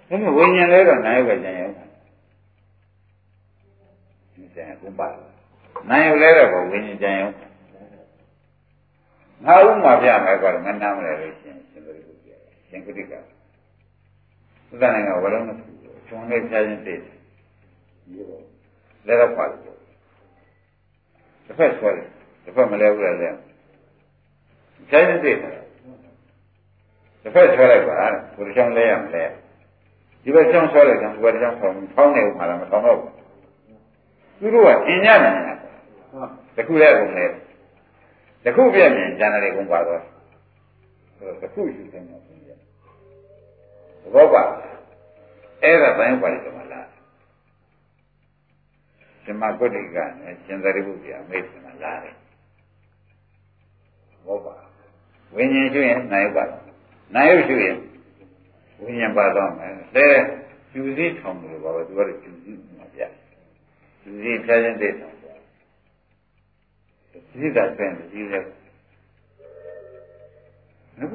[0.08, 1.86] ပေမဲ့ဝိညာဉ်လဲတော့နာယုတ်ကကြံရောက်တာ
[4.34, 5.08] ဒီစံကုပါ
[5.90, 7.47] နာယုတ်လဲတော့ဝိညာဉ်ကြံရောက်
[9.46, 12.30] ငါဥမှာပြမယ်ကွာငါနားမလဲလို့ရှင်ရှင်တို့ကိုပြ
[12.70, 15.58] ရှင်ကုတိကသုဒ္ဓနိုင်ငံဝရုံးနဲ့
[16.08, 17.02] ချုံလေးဖြာချင်းသိတယ်
[19.08, 19.78] လဲတော့ပါလို့
[21.46, 22.08] တစ်ဖက်ဆွဲတယ်
[22.44, 23.30] တစ်ဖက်မလဲဘူးလားလဲ
[24.90, 25.58] ဖြာချင်းသိတယ်
[27.22, 27.96] တစ်ဖက်ဆွဲလိုက်ပါ
[28.36, 29.24] ဘုရားချောင်းလဲရမလဲ
[30.24, 33.12] ဒီဘက်ချောင်းဆွဲလိုက်တယ်ဒီဘက်ချောင်းဆောင်းဖောင်းနေဦးမှာလားမဆောင်းတော့ဘူး
[34.40, 35.58] သူတို့ကအင်ညနေတယ်
[36.56, 37.30] တခုလဲကုန်တယ်
[38.48, 40.02] တခုပြည့်မြင်ဉာဏ်တွေကုန်ပါတော့
[41.42, 42.60] တခုရှိတယ်နော်ဘုရား
[44.02, 44.44] သဘောပါ
[45.64, 46.88] အဲ့ဒါဘိုင်းပါလိကမလား
[49.24, 52.16] ရှင်မဂုတ်တိကနဲ့ရှင်သာရိပုတ္တရာမိတ်ဆွေမှာလာတယ်
[54.26, 54.56] ဘောပါ
[55.36, 56.44] ဝိညာဉ်ရှိရင်နာယုပါ
[57.16, 57.78] နာယုရှိရင်
[58.82, 60.08] ဝိညာဉ်ပါတော့မယ်လဲ
[60.72, 63.02] ကျူစည်းထောင်လို့ပါပဲသူကကျူစည်းမှာပြ
[64.02, 64.94] ကျူစည်းဖြားခြင်းတဲ့
[67.38, 68.40] ထောင်စိတ်ကဆင်းပြီးလဲ
[71.00, 71.14] ငါက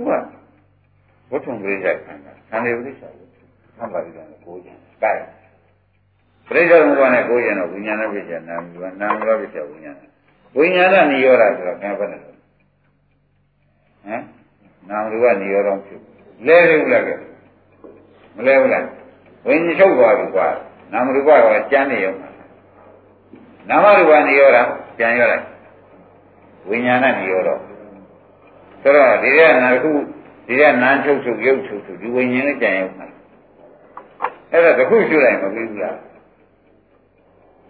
[1.30, 3.10] ဝတ်ထုံပြိဿခန္ဓာခန္ဓာပြိဿကို
[3.76, 4.68] သံပါဠိတော်ကိုကိုးကြ
[5.02, 5.18] တယ်
[6.48, 10.02] ပြိဿဘုရားနဲ့ကိုးရင်တော့ဝိညာဏပြိဿနာမ်ဘနာမ်ရောပြိဿဝိညာဏ
[10.56, 12.34] ဝိညာဏနိရောဓဆိုတော့ခင်ဗျားဘယ်နဲ့လဲဟ
[14.12, 14.22] မ်
[14.88, 16.00] နာမ်ရူကနိရောဓဖြစ်
[16.46, 17.10] လဲလို့လည်းက
[18.36, 18.84] မလဲဘူးလား
[19.46, 20.46] ဝိညာဉ်ချုပ်သွားပြီကွာ
[20.92, 22.14] နာမ်ရူပကကျမ်းနေရော
[23.68, 24.58] နာမရူပနိရောဓ
[24.98, 25.51] ပြန်ရောလိုက်
[26.68, 27.50] ဝိညာဏနိရောဓ
[28.82, 29.90] ဆိုတော့ဒီကနာခု
[30.46, 33.06] ဒီကနာချုပ်ချုပ်ရုပ်ချုပ်ချုပ်ဒီဝိညာဉ်နဲ့ကြံရောက်မှာ
[34.50, 35.96] အဲ့ဒါတခုရှုလိုက်မပြီးဘူးလား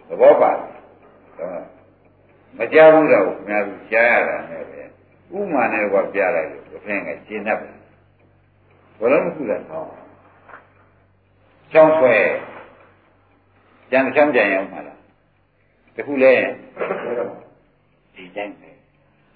[0.07, 0.51] သဘောပါ
[2.57, 4.81] မကြောက်ဘူးတော့ခင်ဗျားတို့ကြားရတာနဲ့ပဲ
[5.37, 7.75] ဥမာနဲ့ကပြလိုက်လို့တစ်ဖက်ကရှင်းတတ်တယ်
[8.99, 9.83] ဘယ်လိုမှခုလဲဟော
[11.71, 12.15] ချောင်းဆွဲ
[13.91, 14.99] ကြံချောင်းကြံရောက်မှာလား
[15.95, 16.33] တခုလဲ
[18.15, 18.69] ဒီတိုင်းပဲ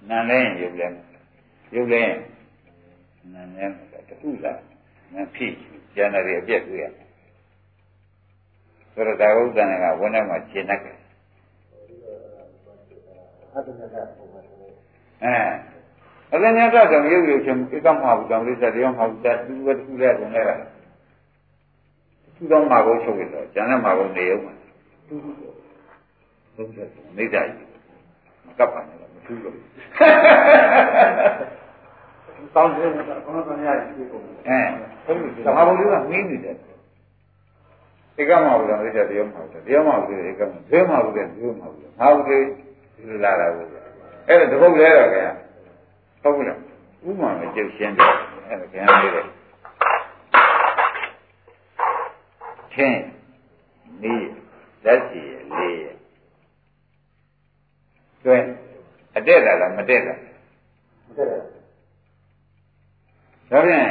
[0.08, 0.88] နာလဲရုပ်လဲ
[1.74, 2.02] ရုပ်လဲ
[3.34, 3.64] နာလဲ
[4.08, 4.60] တခုလား
[5.14, 5.52] နာဖြစ်
[5.94, 6.84] ကျန်တယ်အပြက်တွေ့ရ
[8.92, 10.96] ဆိုတော့ဒါဥဒ္ဒနာကဝန်းထဲမှာရှင်းတတ်တယ်
[15.24, 15.36] အဲ
[16.32, 20.54] အလင်းရတာကြောင့်ရုပ်ရုပ်ချင်းဧကမဟာဘူးတောင်လေးစတရားမဟာဘူးတတူပဲတူလဲကုန်လဲတာ
[22.34, 24.52] သူတော်မှာကိုချုပ်ရတော့ကျန်တဲ့မှာကိုနေအောင်မှာ
[25.08, 25.30] တူတူ
[26.54, 27.77] ဟုတ်တယ်နေကြကြီး
[28.48, 29.54] မကပ်ပါနဲ့မထူးလို့
[32.54, 34.58] တောင်းတယ်ကတော့ဘာမှမရဘူးကိုအဲ
[35.04, 36.56] ဟုတ်ပြီဓမ္မဘုရားကမင်းနေတယ်
[38.18, 42.26] ဧကမဟာဘူးတောင်လေးစတရားမဟာဘူးတရားမဟာဘူးဧကမဇေမဟာဘူးတဲ့ဇေမဟာဘူးဟာဘူး
[43.08, 43.66] လေလာတာဘူး
[44.28, 45.32] အဲ့ဒါတပုတ်လဲတော့ခင်ဗျာ
[46.22, 46.58] ဟုတ်ဘူးလား
[47.06, 48.12] ဥမာမကျုပ်ရှင်းတယ်
[48.48, 49.26] အဲ့ဒါခင်ဗျာလေးတယ်
[52.72, 53.02] ချင်း
[54.02, 54.14] နေ
[54.84, 55.22] လက်စီ
[55.56, 55.97] လေး
[58.28, 58.38] ရတွဲ
[59.16, 60.14] အတက်တာလားမတက်တာ
[61.06, 61.36] မတက်တာ
[63.50, 63.88] ဒါဖြင့်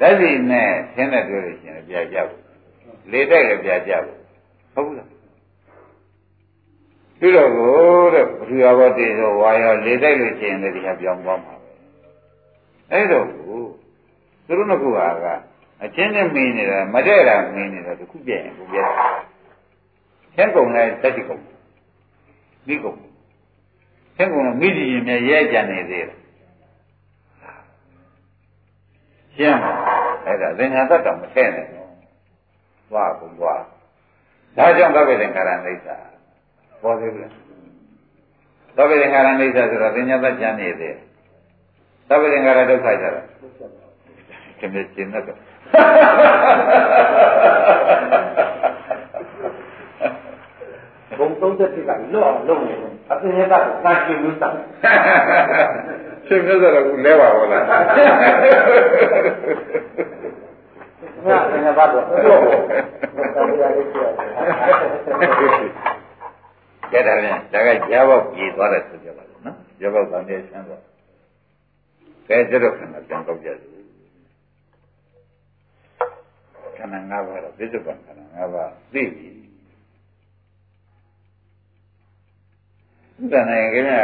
[0.00, 2.40] လက်စီနဲ့ဆင်းတဲ့တွေ့လို့ရှိရင်ပြကြဘူး
[3.12, 4.16] လေတက်လည်းပြကြဘူး
[4.74, 5.08] ဟုတ်ဘူးလား
[7.18, 11.70] ပြီးတော့ကိုတဲ့ဘုရားဘောတည်ဆိုဝါရောလေတိုက်လို့ရှိရင်လည်းဒီဟာပြောင်းသွားမှာပဲ
[12.92, 13.60] အဲ့တော့ကို
[14.46, 14.84] သူတို့က
[15.24, 15.26] က
[15.84, 19.22] အချင်းနဲ့မင်းနေတာမတဲ့တာမင်းနေတာတခုပြည့်ရင်ကိုပြည့်တယ်
[20.36, 21.38] ချင်းကုံလဲတက်တိကုံ
[22.68, 22.94] မိကုံ
[24.16, 26.18] ချင်းကုံကမိကြည့်ရင်လည်းရဲကြံနေသေးတယ်
[29.36, 29.72] ရှင်းပါ
[30.24, 31.66] အဲ့ဒါသင်္ခါတတ်တော်မထဲနဲ့
[32.90, 33.62] သွားကုန်သွား
[34.56, 35.96] ဒါကြောင့်သဗ္ဗေသင်္ခါရအိဋ္ဌာ
[36.82, 37.32] ပေါ်သေးဘူးလား
[38.76, 40.96] သဗ္ဗေသင်္ခါရအိဋ္ဌာဆိုတော့သင်္ညာတတ်ကြံနေသေးတယ်
[42.08, 43.22] သဗ္ဗေသင်္ခါရဒုက္ခကြတာ
[44.58, 45.24] ခင်ဗျရှင်းတော့
[51.18, 53.54] ဘုံသုံးသက်ကလွတ်အောင်လုပ်နေတယ်အပြင်က
[53.84, 54.58] သာရှင်းလို့တောင်း
[56.26, 57.64] ရှင်းလို့ဆိုတော့လဲပါဘောလား
[61.26, 62.40] ငါငါဘာတော့တော့
[63.48, 64.08] တရားလေးပြော
[66.92, 70.82] ကဲဒါပြန်ဒါကရဘောက်ပြေသွားတယ်ဆိုကြပါလို့နော်ရဘောက်တန်တဲ့ဆန်းတော့
[72.28, 73.58] ကဲကျတော့ခဏပြန်တော့ကြတယ်
[76.76, 79.28] ခန္ဓာ၅ပါးတော့ပြစ္ဆုတ်ပံခန္ဓာ၅ပါးသိပြီ
[83.22, 84.02] ဥဒ္ဒနာခင်ဗျာ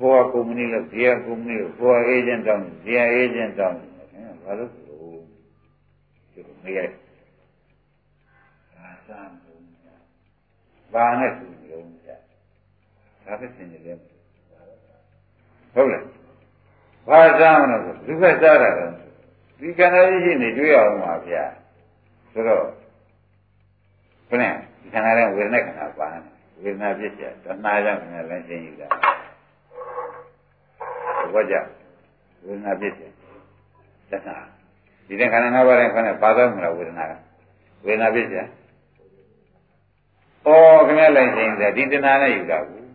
[0.00, 5.20] ဘောကုမ္ပဏီလို့ဇေယကုမ္ပဏီလို့ဘောအေဂျင့်တောင်းဇေယအေဂျင့်တောင်းခင်ဗျာဘာလို့လို့
[6.32, 6.78] ဒီလိုမရ
[8.76, 9.20] အာသံ
[10.92, 12.10] ဘာနဲ့သူလုံးကြ
[13.24, 13.96] ဒါပဲသင်ကြတယ်
[15.74, 16.04] ဟုတ်လား
[17.08, 18.92] ဘာသာမလို့လူပဲစားတာတော့
[19.60, 21.44] ဒီကံလေးရှိနေတွေ့ရအောင်ပါဗျာ
[22.32, 22.64] ဆိုတော့
[24.28, 24.44] ခဏ
[24.80, 26.08] ဒီခန္ဓာရဲ့ဝေဒနာခန္ဓာပါ
[26.62, 28.88] ဝေဒနာဖြစ်ကြတဏှာကြောင့်ခန္ဓာလည်းရှင်းယူတာ
[31.34, 31.54] ဘောကြ
[32.44, 33.04] ဝေဒနာဖြစ်ကြ
[34.10, 34.36] တဏှာ
[35.06, 37.12] ဒီတဲ့ခန္ဓာ၅ပါးနဲ့ခန္ဓာပါသွားမလားဝေဒနာက
[37.84, 38.40] ဝေဒနာဖြစ်ကြဩ
[40.86, 42.86] ခင်ဗျလိုက်ရှင်းတယ်ဒီတဏှာနဲ့ယူတာဘူး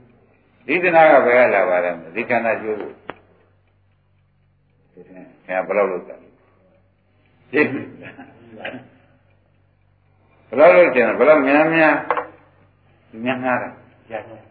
[0.68, 2.94] ဒီတဏှာကဘယ်ကလာပါလဲဒီခန္ဓာကျိုးလို့
[4.92, 6.28] ဒီတဲ့ခင်ဗျဘယ်လောက်လုပ်တာလဲ
[7.52, 7.62] ဒီ
[10.48, 12.19] ဘယ်လိုလုပ်ကြလဲဘယ်လိုများများများ
[13.25, 13.53] များတာ
[14.11, 14.43] ရတယ်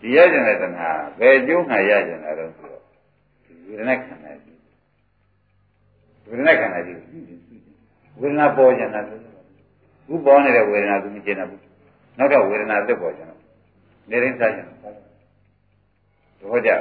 [0.00, 0.88] ဒီရကြတဲ့တဏှာ
[1.18, 2.82] ဘယ်ကျိုးငါရကြတာတော့ဆိုတော့
[3.66, 4.58] ဝေဒနာခန္ဓာကြီး
[6.28, 6.98] ဝေဒနာခန္ဓာကြီး
[8.20, 9.00] ဝေဒနာပေါ်ကြတာ
[10.06, 11.62] ခုပေါ်နေတဲ့ဝေဒနာသူမကျင်ဘူး
[12.18, 13.40] နောက်တော့ဝေဒနာသက်ပေါ်ကြတော့
[14.10, 16.78] နေရင်းစားကြတော့ကြဒါ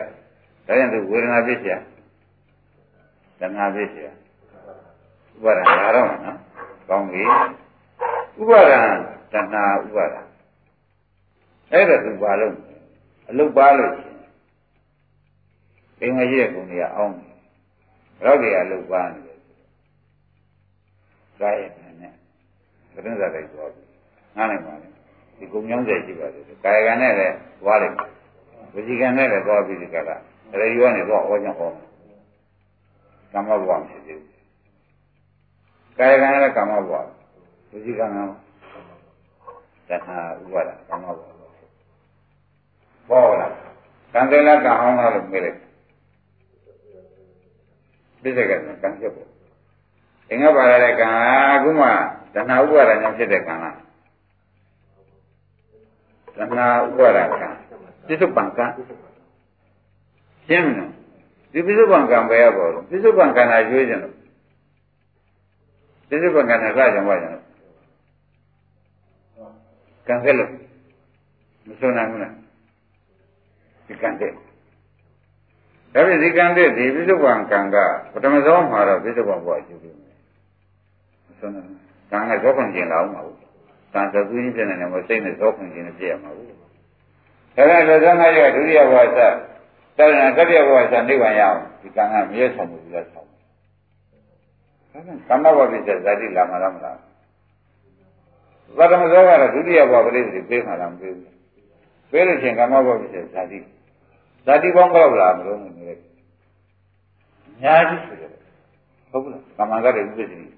[0.65, 1.75] ကြောင့်သူဝေဒနာဖြစ်เสีย
[3.39, 4.07] တဏှာဖြစ်เสีย
[5.35, 6.37] ဥပါဒံလာတော့မှာနော်
[6.89, 7.23] ကောင်းပြီ
[8.39, 8.81] ဥပါဒံ
[9.31, 10.21] တဏှာဥပါဒံ
[11.72, 12.54] အဲ့ဒါသူပါလို့
[13.28, 14.14] အလုတ်ပါလို့ရှင်
[16.00, 17.34] အင်္ဂရှိတဲ့ကုံတွေကအောင်းတယ်
[18.20, 19.34] ဘယ်တော့ကြီးအလုတ်ပါနေလဲ
[21.40, 22.12] ဒါရဲ့နဲ့
[22.92, 23.82] ပရိသတ်တွေသွားပြီ
[24.36, 24.88] ငားနိုင်ပါလေ
[25.38, 27.94] ဒီကုံညောင်းစေရှိပါတယ်ကာယကံနဲ့လည်းသွားလိုက်
[28.74, 30.16] ဝစီကံနဲ့လည်းသွားပြီးဒီကလာ
[30.60, 31.62] ရေရွကနေသွားဩချင်ဩ
[33.32, 34.30] ကမ္မဘဝမရှိသေးဘူး
[35.98, 36.92] ကာယကံနဲ့ကာမဘဝ
[37.70, 38.18] ဝစီကံက
[39.88, 41.37] တဏှာဥပါဒကာမဘဝ
[43.10, 43.48] ပေါ်လာ
[44.14, 45.58] ကံတယ်လားကံအောင်လားလို့မေးလိုက်
[48.22, 49.28] ပြစ္ဆကံကံချက်ပေါ့
[50.30, 51.06] အင်္ဂပါရတဲ့ကံ
[51.52, 51.86] အခုမှ
[52.34, 53.76] တဏှာဥပါဒကြောင့်ဖြစ်တဲ့ကံလား
[56.36, 57.48] တဏှာဥပါဒကံ
[58.06, 58.66] ပြစ္ဆုတ်ပံကံ
[60.48, 60.90] ရှင်းမလား
[61.52, 64.12] ဒီပြစ္ဆုတ်ပံကံပဲရပါတော့ပြစ္ဆုတ်ပံကံလာရွေးကြတယ်
[66.08, 67.42] ပြစ္ဆုတ်ပံကံနဲ့စကြံပါကြတော့
[70.08, 70.50] ကံဆက်လို့
[71.66, 72.34] မစွနိုင်ဘူးလား
[73.88, 74.40] ဒီကံတဲ့ဒါ
[75.94, 77.76] ပေမဲ့ဒီကံတဲ့ဒီပြစ္ဆုတ်ပံကံက
[78.12, 79.90] ပထမဆုံးမှာတော့ပြစ္ဆုတ်ပံဘဝရှိပြီ
[81.26, 81.68] မစွနိုင်
[82.10, 83.36] ကံကဇောခွန်ကျင်လာအောင်မဟုတ်
[83.92, 86.56] တန်သကူကြီးပြနေတယ်မစိတ်နဲ့ဇောခွန်ကျင်နဲ့ပြည့်ရမှာဘူးဒါ
[87.56, 89.20] ကလည်းဇောငါရဒုတိယဘဝစတ
[89.98, 93.28] ရဏတတိယဘဝစနိဗ္ဗာန်ရအောင်ဒီကံကမြဲဆောင်မှုလားဆောင်
[95.28, 96.96] ကမ္မဘဝပြည့်တဲ့ဇာတိလာမှလားမလား
[98.76, 101.34] သတ္တမဇောကတော့ဒုတိယဘဝပရိသေပေးမှလားမပေးဘူး
[102.10, 103.58] ပေးလို့ချင်းကမ္မဘဝပြည့်တဲ့ဇာတိ
[104.48, 105.98] ဇာတိပေါင်းတော့လားမလို့နေတယ်
[107.46, 108.30] အများကြီးဆိုတယ်
[109.10, 110.52] ဟုတ်ကဲ့ကမ္မကတည်းကဥပ္ပစ္စည်း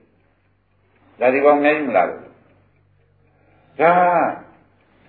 [1.19, 3.91] ဇာတိပေါင်းအများကြီးမလားလို့ဒါ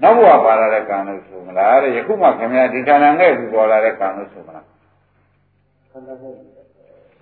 [0.01, 4.65] နောက်ဘဝပါလာတဲ့ကံလို့ဆိုမလားတဲ့ယခုမှခင်ဗျာဒီခန္ဓာနဲ့ပြီးပေါ်လာတဲ့ကံလို့ဆိုမလား
[5.91, 6.23] ခန္ဓာက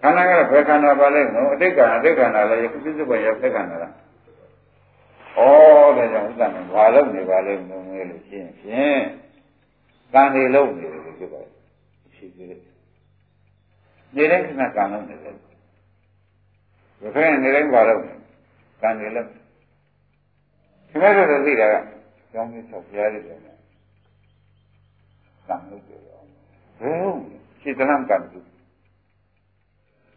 [0.02, 3.94] ခန္ဓာကဘယ်ခန္ဓာပါလဲနော်အတိတ်ကံအတိတ်ကံလည်းယခုပြစ္ဆုတ်ဘရောက်တဲ့ခန္ဓာလား
[5.38, 5.42] ဩ
[5.98, 9.02] ဒါကြောင့်ဥစ္စာနဲ့ဘာလို့နေပါလဲမငဲလို့ရှင်းဖြင့်
[10.14, 11.52] ကံတွေလုံးနေတယ်လို့ပြောပါတယ်
[12.16, 12.60] ရှိသေးတယ်
[14.16, 15.36] နေတဲ့ခဏကံလုံးနေတယ်
[17.02, 18.02] ဘယ်ခဲနေတိုင်းဘာလို့
[18.82, 19.30] ကံတွေလုံး
[20.90, 21.76] ခင်ဗျားတို့သိတာက
[22.32, 23.36] ကျောင်းကြီးဆောက်ပြရတယ်ကံ
[25.70, 26.24] လုံးပြောတော့
[26.80, 27.20] ဘယ်ဟုတ်
[27.62, 28.40] စိတ်တလမ်းကံတူ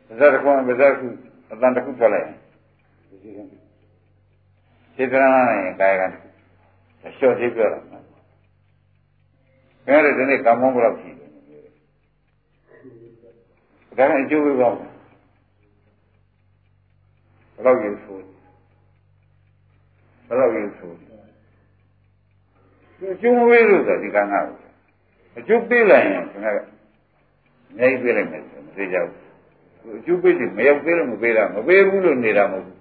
[0.07, 1.07] ပါဇာတကွန်ပါဇာခု
[1.53, 2.29] အတန်တစ်ခုထွက်လိုက်
[4.95, 6.07] စေတနာနဲ့ကာယကံ
[7.05, 8.02] အလျှော့သေးပြောတာ
[9.87, 11.29] ခင်ဗျားတို့ဒီနေ့ကမ္မောဘလောက်ရှိတယ်
[13.97, 14.75] ဒါကအကျိုးပဲပေါ့
[17.57, 18.19] ဘလောက်ယူဆို
[20.29, 20.91] ဘလောက်ယူဆို
[23.13, 24.35] အကျိုးမပေးလို့ဆိုဒီကံက
[25.39, 26.65] အကျိုးပေးလိုက်ရင်ခင်ဗျားကအ
[27.77, 28.97] များကြီးပေးလိုက်မယ်ဆိုမသိကြ
[29.81, 32.79] ဘူးအကျိုးပေးတယ်မရောက်ပေးလို့မပေးတာမပေးဘူးလို့နေတာမဟုတ်ဘူး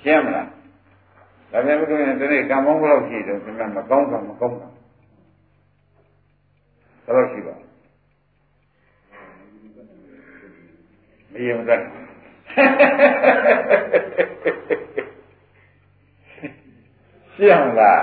[0.00, 0.48] ရှင်းမလား
[1.50, 4.68] ဒါပြန်မလို့ရင်ဒီနေ့ကံမောင်းဘယ်လောက်ရှိတယ်ခင်ဗျားမကောင်းတာမကောင်းတာ
[7.06, 7.54] ဘယ်လောက်ရှိပါ
[11.32, 11.80] မယုံတတ်
[17.34, 18.02] ရှင်းလား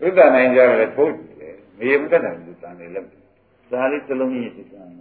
[0.00, 3.08] ဝိသနိုင်ကြတယ်ထိုးတယ်မယုံတတ်တယ်လူတန်နေလည်း
[3.70, 4.92] ဒါလေးတစ်လုံးကြီးစစ်တမ်း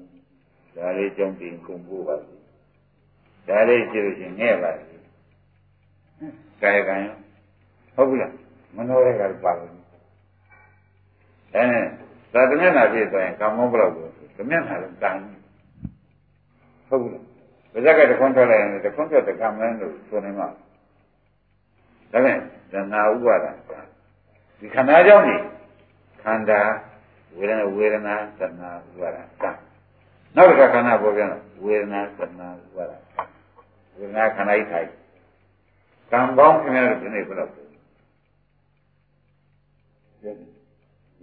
[0.75, 2.15] ဒါလေးကြောင့်တင်ကုန်ဖို့ပါ
[3.49, 4.71] ဒါလေးကြည့်လို့ရှင်ငဲ့ပါ
[6.61, 7.15] ကာယကံရော
[7.95, 8.33] ဟုတ်ပြီလား
[8.75, 9.84] မနောရကပါလို့
[11.55, 11.65] အဲ
[12.33, 15.17] ဒါတမျက်နှာပြည့်သွားရင်ကာမောဘလောက်ကိုတမျက်နှာလုံးတန်
[16.87, 20.47] ဟုတ်ပြီလားဗဇက်ကတခွန်းထွက်လိုက်ရင်တခွန်းထွက်တကမန်းလို့ဆိုနေမှာ
[22.11, 22.37] ဒါနဲ့
[22.71, 23.45] ဇနာဥပါဒ
[24.59, 25.35] ဒီခန္ဓာကြောင့်နေ
[26.23, 26.59] ခန္ဓာ
[27.37, 29.51] ဝေဒနာဝေဒနာသနာဥပါဒကံ
[30.35, 31.29] နောက်တစ်ခါခန္ဓာပေါ်ပြန်
[31.63, 32.91] ဝေဒနာသနာဥပါဒ
[33.97, 34.89] ဝေဒနာခန္ဓာဤထိုင်
[36.11, 37.65] ကံပေါင်းခင်ဗျားတို့ဒီနေ့ဘယ်လောက်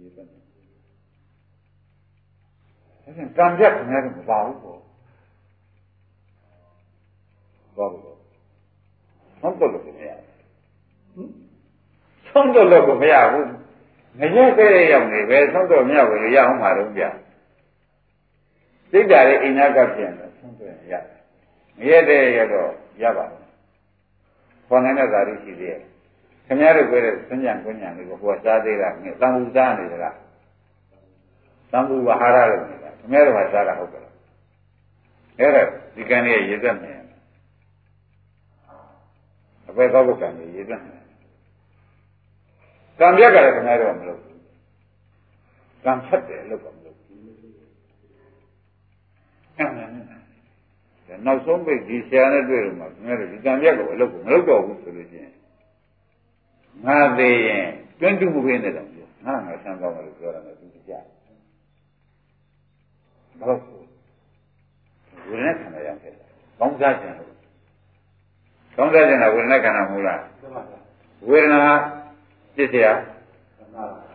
[0.03, 0.27] လဲဒီပန်
[3.03, 4.79] အဲ့ဒါကံပြတ်ခင်ဗျားတို့မပါဘူးပေါ့
[7.77, 8.17] ဘာလို့
[9.39, 10.11] ဆုံးတော့လို့မရ
[11.13, 11.31] ဘူး
[12.27, 13.47] ဆုံးတော့လို့မရဘူး
[14.19, 17.03] ငရဲတဲ့ရောက်နေပဲဆုံးတော့မရဘူးရအောင်မှာတော့ဗျ
[18.91, 21.03] စိတ်ဓာတ်ရဲ့အိနာကပြန်တော့ဆုံးတော့ရတယ်
[21.77, 22.69] ငရဲတဲ့ရောက်တော့
[23.01, 23.43] ရပါဘူး
[24.67, 25.81] ခေါ်နိုင်တဲ့ဓာတ်ရှိသေးရဲ့
[26.45, 30.15] ခင်ဗျားတို့ပြောတဲ့စဉ္ညာကွဉ္ညာလေးကိုဟိုကစားသေးတာငါတန်ဘူးစားနေကြလား
[31.71, 34.03] တန်ဘူးဝဟာရလို့နေတာခင်ဗျားတို့ကစားတာဟုတ်ကဲ့
[35.39, 35.63] အဲ့ဒါ
[35.95, 36.99] ဒီကံလေးရေသက်မယ်
[39.67, 41.01] အပေကောက်ကံလေးရေသက်မယ်
[42.99, 44.39] ကံပြက်ကလည်းခင်ဗျားတို့ကမလုပ်ဘူး
[45.83, 47.21] ကံဖတ်တယ်လို့ကမလုပ်ဘူး
[49.57, 55.31] အဲ့ဒါနဲ့နောက်ဆုံးပိတ်ဒီဆရာနဲ့တွေ့လို့မှခင်ဗျားတို့ဒီကံပြက်ကိုအလုပ်ကိုမလုပ်တော့ဘူးဆိုလို့ချင်း
[56.86, 57.66] ငါသေးရင်
[58.00, 63.58] တွင်းတူမှုပေးနေတော့ပြောငါငါဆန်းကောင်းတယ်လို့ပြောတာလည်းသူကြဘာလို့
[65.28, 66.12] ဝိရဏခန္ဓာရောက်တယ်
[66.58, 67.28] ကောင်းစားခြင်းလို့
[68.76, 70.20] ကောင်းစားခြင်းကဝိရဏခန္ဓာမဟုတ်လား
[71.28, 71.72] ဝေဒနာ
[72.56, 72.86] ပြစ်เสีย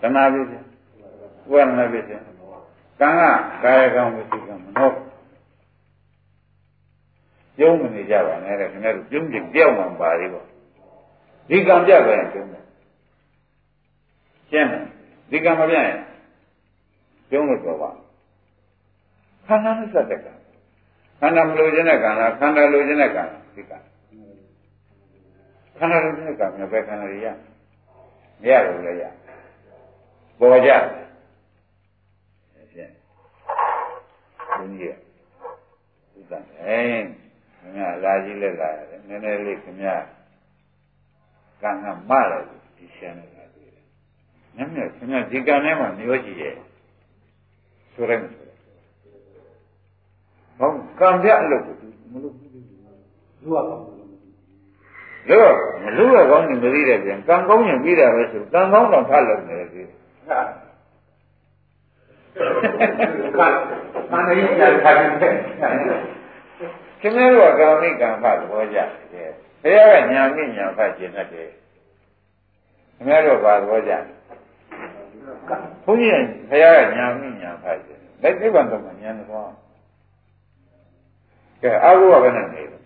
[0.02, 0.62] သနာပြစ်เสีย
[1.52, 2.18] ဝေဒနာပြစ်เสีย
[3.00, 3.22] ကံက
[3.64, 4.90] ကာယကံဝစီကံမနော
[7.58, 10.46] ပြုံးမနေကြပါနဲ့တဲ့ခင်ဗျားတို့ပြုံးကြပြောက်မှပါသေးပေါ့
[11.51, 12.65] ဒီကံပြပဲပြုံးတယ်
[14.51, 14.85] ရှင်းတယ်
[15.31, 15.99] ဒီကံမပြရင်
[17.31, 17.91] ပြုံးလို့တော့ပါ
[19.47, 20.33] ခန္ဓာနဲ့စတဲ့ကံ
[21.21, 23.79] ခန္ဓာမလိုချင်တဲ့ကံလားခန္ဓာလိုချင်တဲ့ကံလားဒီကံ
[25.79, 27.27] ခန္ဓာလိုချင်တဲ့ကံမျိုးပဲခန္ဓာရရ
[28.43, 29.05] မရဘူးလေရ
[30.39, 30.71] ပေါ်ကြ
[32.73, 32.95] ရှင်း
[34.57, 34.95] ဘုန်းကြီး
[36.17, 36.79] ဥဒ္ဒအဲ
[37.59, 39.97] ခင်ဗျာလာကြီးလက်လာတယ်နည်းနည်းလေးခင်ဗျာ
[41.63, 42.47] ကံကမလိုက်
[42.77, 43.85] ဒီရှင်းနေတာတွေ့တယ်
[44.57, 46.55] ညမြခင်ဗျာဒီကံထဲမှာမျောကြည့်ရဲ့
[47.95, 48.53] ဆိုရဲမဆိုရဲ
[50.59, 51.75] ဘောကံပြအလုပ်ကို
[52.13, 52.51] မလုပ်ဘူး
[53.43, 53.57] လူက
[55.31, 55.53] လို့
[55.85, 59.83] မလူရကောင်းနေမသိတဲ့ပြန်ကံကောင်းရင်ပြီးတာပဲဆိုကံကောင်းတော့ဖတ်လို့နေတယ်ဒီ
[60.29, 60.41] ဟာ
[63.39, 63.49] ကံ
[64.13, 65.11] မရရတာတယ်
[67.01, 68.79] ခင်ဗျားတို့ကကာမိကံဖတ်သဘောကျ
[69.13, 71.49] တယ်ဘု ရားကညာမိညာဖတ်ခြင်းတတ်တယ်
[72.97, 73.93] ခင်ဗျားတို့ဘာသဘောကျ
[75.85, 79.51] ဘုန်းကြီးဘုရားကညာမိညာဖတ်ခြင်းလက်သိပ္ပံတော့ညာနေသွား
[81.63, 82.79] ကဲအာဟုကဘယ်နဲ့နေလဲ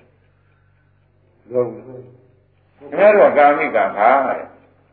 [1.52, 4.46] လောဘူးခင်ဗျားတို့ကကာမိကံဖတ်တယ်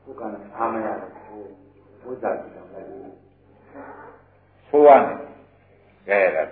[0.03, 0.21] ကိုယ်က
[0.57, 1.41] အားမရတယ်ဟို
[2.01, 3.13] ဘုရားကြည့်တော့လည်း
[4.67, 5.17] ဆိုရမယ်
[6.07, 6.47] ကဲရတယ်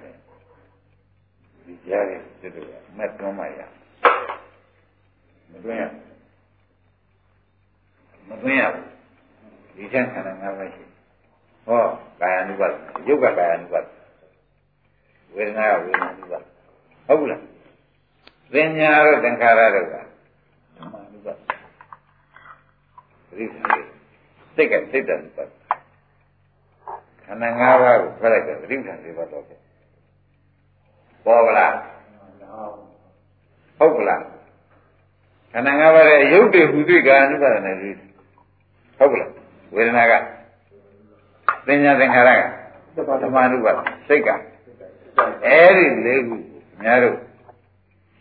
[1.66, 3.62] ဒီကြားရဲ့စစ်တို့ကမက်တွန်းမှရ
[5.51, 5.85] မတွန်းရ
[8.29, 8.63] မတွန်းရ
[9.77, 10.85] ဒီချမ်းခန္ဓာငါးပါးရှိ
[11.67, 11.83] ဟော
[12.21, 12.67] ကာယ ानु ပါ
[13.09, 13.81] ယုတ်ကကာယ ानु ပါ
[15.35, 16.39] ဝေဒနာကဝေဒနာ ानु ပါ
[17.07, 17.41] ဟုတ်ဘူးလား
[18.53, 21.33] သင်ညာတော့သင်္ခါရတော့ကဓမ္မ ानु ပါ
[23.37, 23.49] ပြိဿ
[24.55, 25.45] စိတ်ကစိတ်တ ानु ပါ
[27.25, 31.75] ခန္ဓာ၅ပါးကိုဖက်လိုက်တော့ပြိဿ၄ပါးတော့ပေါ်ပါလား
[33.79, 34.36] ဟုတ်ကလားခ
[35.58, 37.96] န္ဓာ၅ပါးရဲ့ရုပ်တွေဟူတွေ့ကအနုပါဒနဲ့ပြီး
[38.98, 39.32] ဟုတ်ကလား
[39.76, 40.14] ဝေဒနာက
[41.68, 43.72] သင်ညာသင်္ခါရကသမာနုပါ
[44.08, 44.30] စိတ်က
[45.46, 46.36] အဲ့ဒီလေးခု
[46.74, 47.16] အများတို့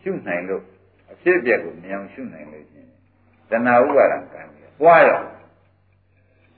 [0.01, 0.63] ရှုနိုင်လို့
[1.11, 2.85] အဖြစ်အပျက်ကိုမြင်အောင်ရှုနိုင်လို့ရှင်
[3.49, 5.19] တဏှာဥပါဒံကံပြီးပွားရော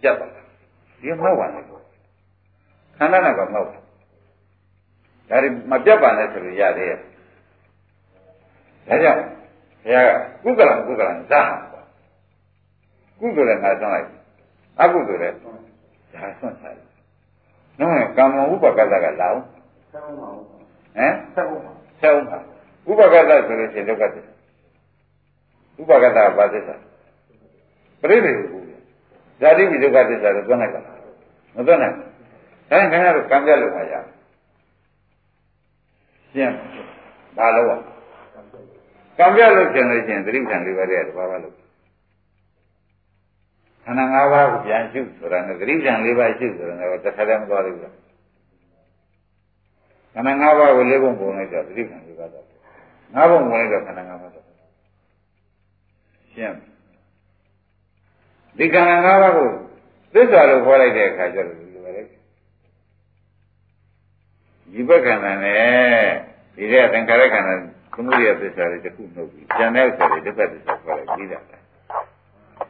[0.02, 0.42] ပြတ်သွားတာ
[1.02, 1.62] ဒီမောက်ပါလေ
[2.98, 3.78] ခန္ဓာနဲ့ကမောက်ဒါ
[5.30, 6.98] တွေမပြတ်ပါနဲ့ဆိုလို့ရသေးရဲ့
[8.88, 9.39] ဒါကြောင့်
[9.84, 10.12] ဘုရားက
[10.44, 11.42] ကုသလကုသလဇာ
[13.20, 14.08] ကုသိုလ်လည်းငါဆွမ်းလိုက်
[14.82, 15.52] အကုသိုလ်လည်းဒါ
[16.40, 16.80] ဆွမ်းဆိုင်
[17.80, 19.40] နော်ကာမဥပကသကလာအောင်
[19.94, 22.38] ဆောင်းပါဦးဟမ်ဆောင်းပါဆောင်းပါ
[22.90, 24.34] ဥပကသဆိုလို့ရှိရင်ဒုက္ခသစ္စာ
[25.80, 26.76] ဥပကသကဘာသစ္စာ
[28.02, 28.66] ပရိသေဘူး
[29.42, 30.82] ဇာတိဝိဒုက္ခသစ္စာကိုသွန်းလိုက်ပါ
[31.56, 31.96] မသွန်းနိုင်
[32.70, 34.06] ဒါရင်ခင်ဗျားတို့ကံပြလို့မရဘူး
[36.34, 36.56] ရှင်း
[37.38, 37.99] ဘာလို့
[39.20, 41.56] ကံပြလို့ကျင်လို့ချင်းသတိခံလေးပါးတဲ့တဘာဝလို့
[43.84, 47.94] ခန္ဓာ၅ပါးကိုပြန်ရှုဆိုတာနဲ့သတိခံလေးပါးရှုဆိုတာနဲ့တစ်ခါတည်းမသွားဘူးလား
[50.14, 52.46] ခန္ဓာ၅ပါးကိုလေးပုံပုံလိုက်တော့သတိခံလေးပါးတော့
[53.16, 54.46] ငါးပုံပုံလိုက်တော့ခန္ဓာ၅ပါးတော့
[56.34, 56.56] ရှင်း
[58.58, 59.50] ဒီခန္ဓာ၅ပါးကို
[60.14, 61.58] သစ္စာလို့ခေါ်လိုက်တဲ့အခါကျတော့
[64.74, 66.06] ဒီဘက်ခန္ဓာနဲ့
[66.56, 71.40] ဒီတဲ့သင်္ခါရခန္ဓာသ မုဒိယသစ္စာတွေတစ်ခုနှုတ်ပြီးဉာဏ်နဲ့ဥစ္စာတွေတစ်ပတ်သစ္စာခေါ်လိုက်ပြီးတာ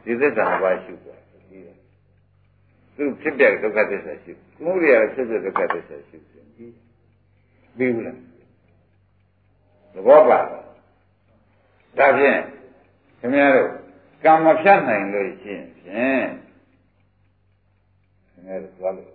[0.04, 1.74] ဒီသစ္စာဘာရှိသွားပြီးတာ
[2.96, 6.74] သူဖြစ်တဲ့ဒုက္ခသစ္စာရှိသမုဒိယဖြစ်တဲ့ဒုက္ခသစ္စာရှိပြီး
[7.76, 8.18] ပြီးဘူးလား
[9.94, 10.38] သဘောပါ
[11.98, 12.38] ဒါဖြင့်
[13.20, 13.68] ခင်ဗျားတို့
[14.24, 16.26] ကံမဖြတ်နိုင်လို့ရှိရင်ဖြင့်
[18.30, 19.06] ခင်ဗျားတို့သွားလို့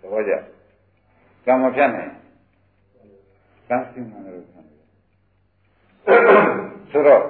[0.00, 0.32] သဘောကျ
[1.46, 2.17] ကံမဖြတ်နိုင်
[3.68, 4.82] ကံစိမှန်လို့ခံတယ်
[6.90, 7.22] ဆိုတော့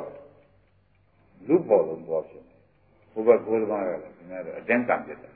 [1.48, 2.42] လူပေါ်လို့ပေါ်ဖြစ်
[3.12, 5.30] ဘုဘကိုယ်တော်ကလည်းခင်ဗျားတို့အတင်းကံပြစ်တာ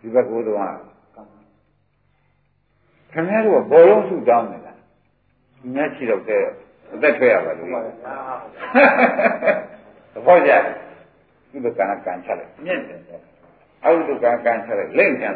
[0.00, 1.18] ဒီဘက်ကိုယ်တော်က
[3.12, 4.78] ခင်ဗျားတို့ကဘောလုံးစုတောင်းနေလား
[5.60, 6.42] ဒီများချီတော့တဲ့
[6.92, 7.68] အသက်ထွက်ရပါလို့
[10.12, 10.52] သဘောကျ
[11.50, 13.00] ဒီလိုကံကံချလိုက်မြင့်တယ်
[13.84, 15.34] အဟုတုကံကံချလိုက်လိမ့်ပြန်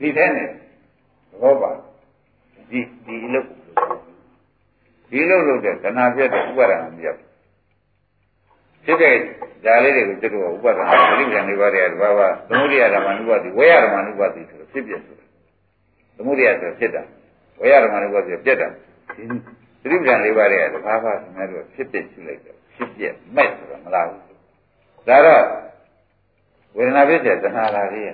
[0.00, 0.48] ဒီထဲနဲ့
[1.42, 1.70] ဘောပါ
[2.70, 3.46] ဒီဒီအလုပ်
[5.10, 7.16] ဒီလုပ်လို့တဲ့တဏှာပြတ်တဲ့ဥပါဒဏ်မပြတ်
[8.84, 9.14] ဖြစ်တဲ့
[9.64, 15.26] ဓာလေးတွေကိုသူတို့ကဥပါဒဏ်ပရိက္ခဏနေပါတဲ့ဘာဘာသမုဒိယဓမ္မနုပါတိဝေယဓမ္မနုပါတိဆိုတော့ဖြစ်ပြဆိုတာ
[16.16, 17.02] သမုဒိယဆိုဖြစ်တာ
[17.60, 18.68] ဝေယဓမ္မနုပါတိပြတ်တာ
[19.16, 19.24] ဒီ
[19.82, 23.04] ပရိက္ခဏလေးပါတဲ့ဘာဘာခင်ဗျားတို့ဖြစ်ပြရှိလိုက်တယ်ဖြစ်ပြ
[23.34, 24.20] မဲ့ဆိုတာမလားဘူး
[25.08, 25.44] ဒါတော့
[26.76, 28.12] ဝေဒနာဖြစ်တဲ့တဏှာလာလေး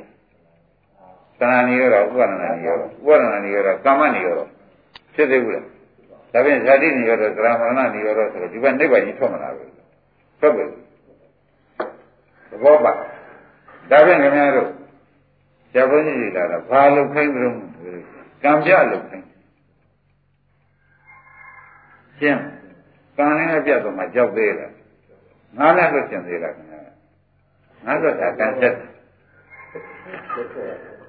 [1.39, 4.41] သဏ္ဍာန်နေရောဥပါဒနာနေရောဥပါဒနာနေရောကာမနေရော
[5.15, 5.65] ဖြစ်သေးဘူးလား
[6.33, 9.73] ဒါဖြင့်ဇာတိနေရောသရမရဏနေရောဆိုတော့ဒီဘက်နိဗ္ဗာန်ကြီးထွက်မလာဘူး
[10.41, 10.65] ထွက်ပြီ
[12.51, 12.93] သဘောပါ
[13.91, 14.69] ဒါဖြင့်ခင်ဗျားတို့
[15.73, 17.53] ဇာဘုန်းကြီးလာတာဘာလို့ခိုင်းကြုံ
[18.43, 19.27] ကံပြလို့ခိုင်း
[22.19, 22.41] ရှင်း
[23.17, 24.73] ကံနဲ့ပြတ်တော့မှကြောက်သေးလား
[25.59, 26.81] ငါနဲ့လွတ်ကျင်သေးလားခင်ဗျာ
[27.85, 28.75] ငါဆိုတာကံဆက်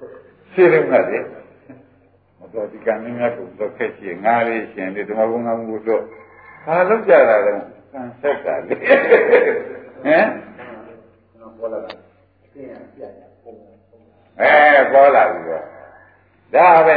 [0.00, 0.10] တယ်
[0.52, 1.18] ရှင်းတယ်မလားလေ
[2.38, 6.02] မတော်ဒီကံများများကိုတော့ခက်ရှိငါလေးရှင်ဒီဓမ္မဘုံကမှုတော့
[6.64, 7.54] ဘာလုပ်ကြတာလဲ
[7.92, 11.90] ဆန်ဆက်တာလေဟမ်ပေါ်လာတာ
[14.40, 15.64] အဲပေါ်လာပြီတော့
[16.54, 16.96] ဒါပဲ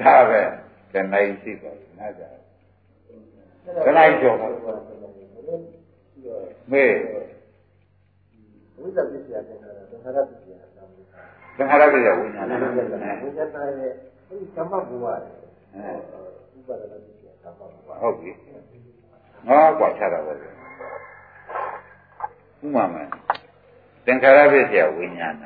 [0.00, 0.40] ဒါပဲ
[0.92, 2.22] တဏှာရှိတယ်နားကြ
[3.84, 4.36] တဏှာကျော်
[6.72, 6.92] မေး
[8.78, 10.71] ဝိဇ္ဇာပစ္စယသင်္ခါရသင်္ခါရပစ္စယ
[11.56, 13.92] သင်္ခါရပြည့်ဝိညာဉ်ဝိညာဉ်ရဲ့
[14.28, 15.20] အဲဒီကမ္မဘဝရဲ့
[16.56, 18.30] ဥပါဒနာပစ္စယကမ္မဘဝဟုတ်ပြီ
[19.48, 20.32] ငါကွာချတာပဲ
[22.62, 23.08] ဥမာမယ်
[24.06, 25.44] သင်္ခါရပစ္စယဝိညာဏ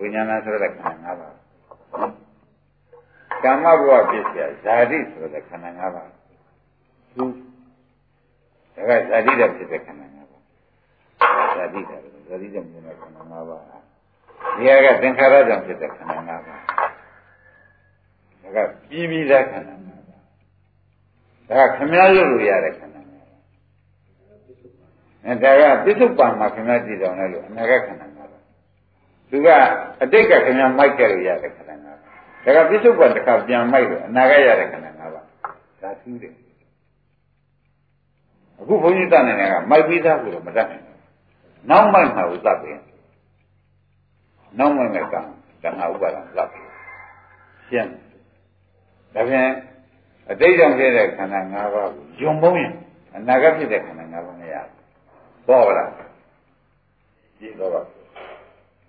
[0.00, 1.36] ဝိညာဏဆိုတဲ့ခန္ဓာ၅ပါး
[3.44, 6.10] ကမ္မဘဝပစ္စယဇာတိဆိုတဲ့ခန္ဓာ၅ပါး
[7.14, 7.24] သူ
[8.74, 10.42] ဒါကဇာတိတဲ့ဖြစ်တဲ့ခန္ဓာ၅ပါး
[11.56, 13.81] ဇာတိတဲ့ဇာတိတဲ့မြင်တဲ့ခန္ဓာ၅ပါး
[14.56, 16.56] ဒီကသင်္ခါရကြောင့်ဖြစ်တဲ့ခန္ဓာ၅ပါးဒါ
[18.54, 20.02] ကပြီးပြီးသားခန္ဓာ၅ပါး
[21.48, 23.30] ဒါကခမည်းရုပ်လို့ရတဲ့ခန္ဓာ၅ပါး
[25.24, 28.30] အဲဒါကပြစ္ဆုတ်ပံမှာခမည်းကြည့်တော်လဲလို့အနာဂတ်ခန္ဓာ၅ပါး
[29.30, 29.48] သူက
[30.02, 35.24] အတိတ်ကခမည်းမိုက်ကြလို့ရတဲ့ခန္ဓာ၅ပါးဒါကပြစ္ဆုတ်ပံတစ်ခါပြန်မိုက်လို့အနာဂတ်ရတဲ့ခန္ဓာ၅ပါး
[35.82, 36.34] ဒါထူးတယ်
[38.60, 40.98] အခုဘုန်းကြီးတန်နေတဲ့ကမိုက်ပြီးသားကိုတော့မတတ်နိုင်ဘူး
[41.70, 42.80] နောက်မိုက်မှာကိုသတ်ပြန်
[44.58, 45.20] နောက်မှမဲ့ကံ
[45.62, 46.50] တဏှာဥပါဒံလပ်
[47.68, 47.90] ရှင်း
[49.14, 49.50] ဒါဖြင့်
[50.30, 52.72] အတိတ်ကြောင့်ဖြစ်တဲ့ခန္ဓာ၅ပါးကိုယုံမုံရင်
[53.16, 55.90] အနာဂတ်ဖြစ်တဲ့ခန္ဓာ၅ပါးမရဘူးပေါ်ပါလား
[57.38, 57.82] ကြည့်တော့ပါ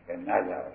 [0.07, 0.69] ကဲနားကြပါ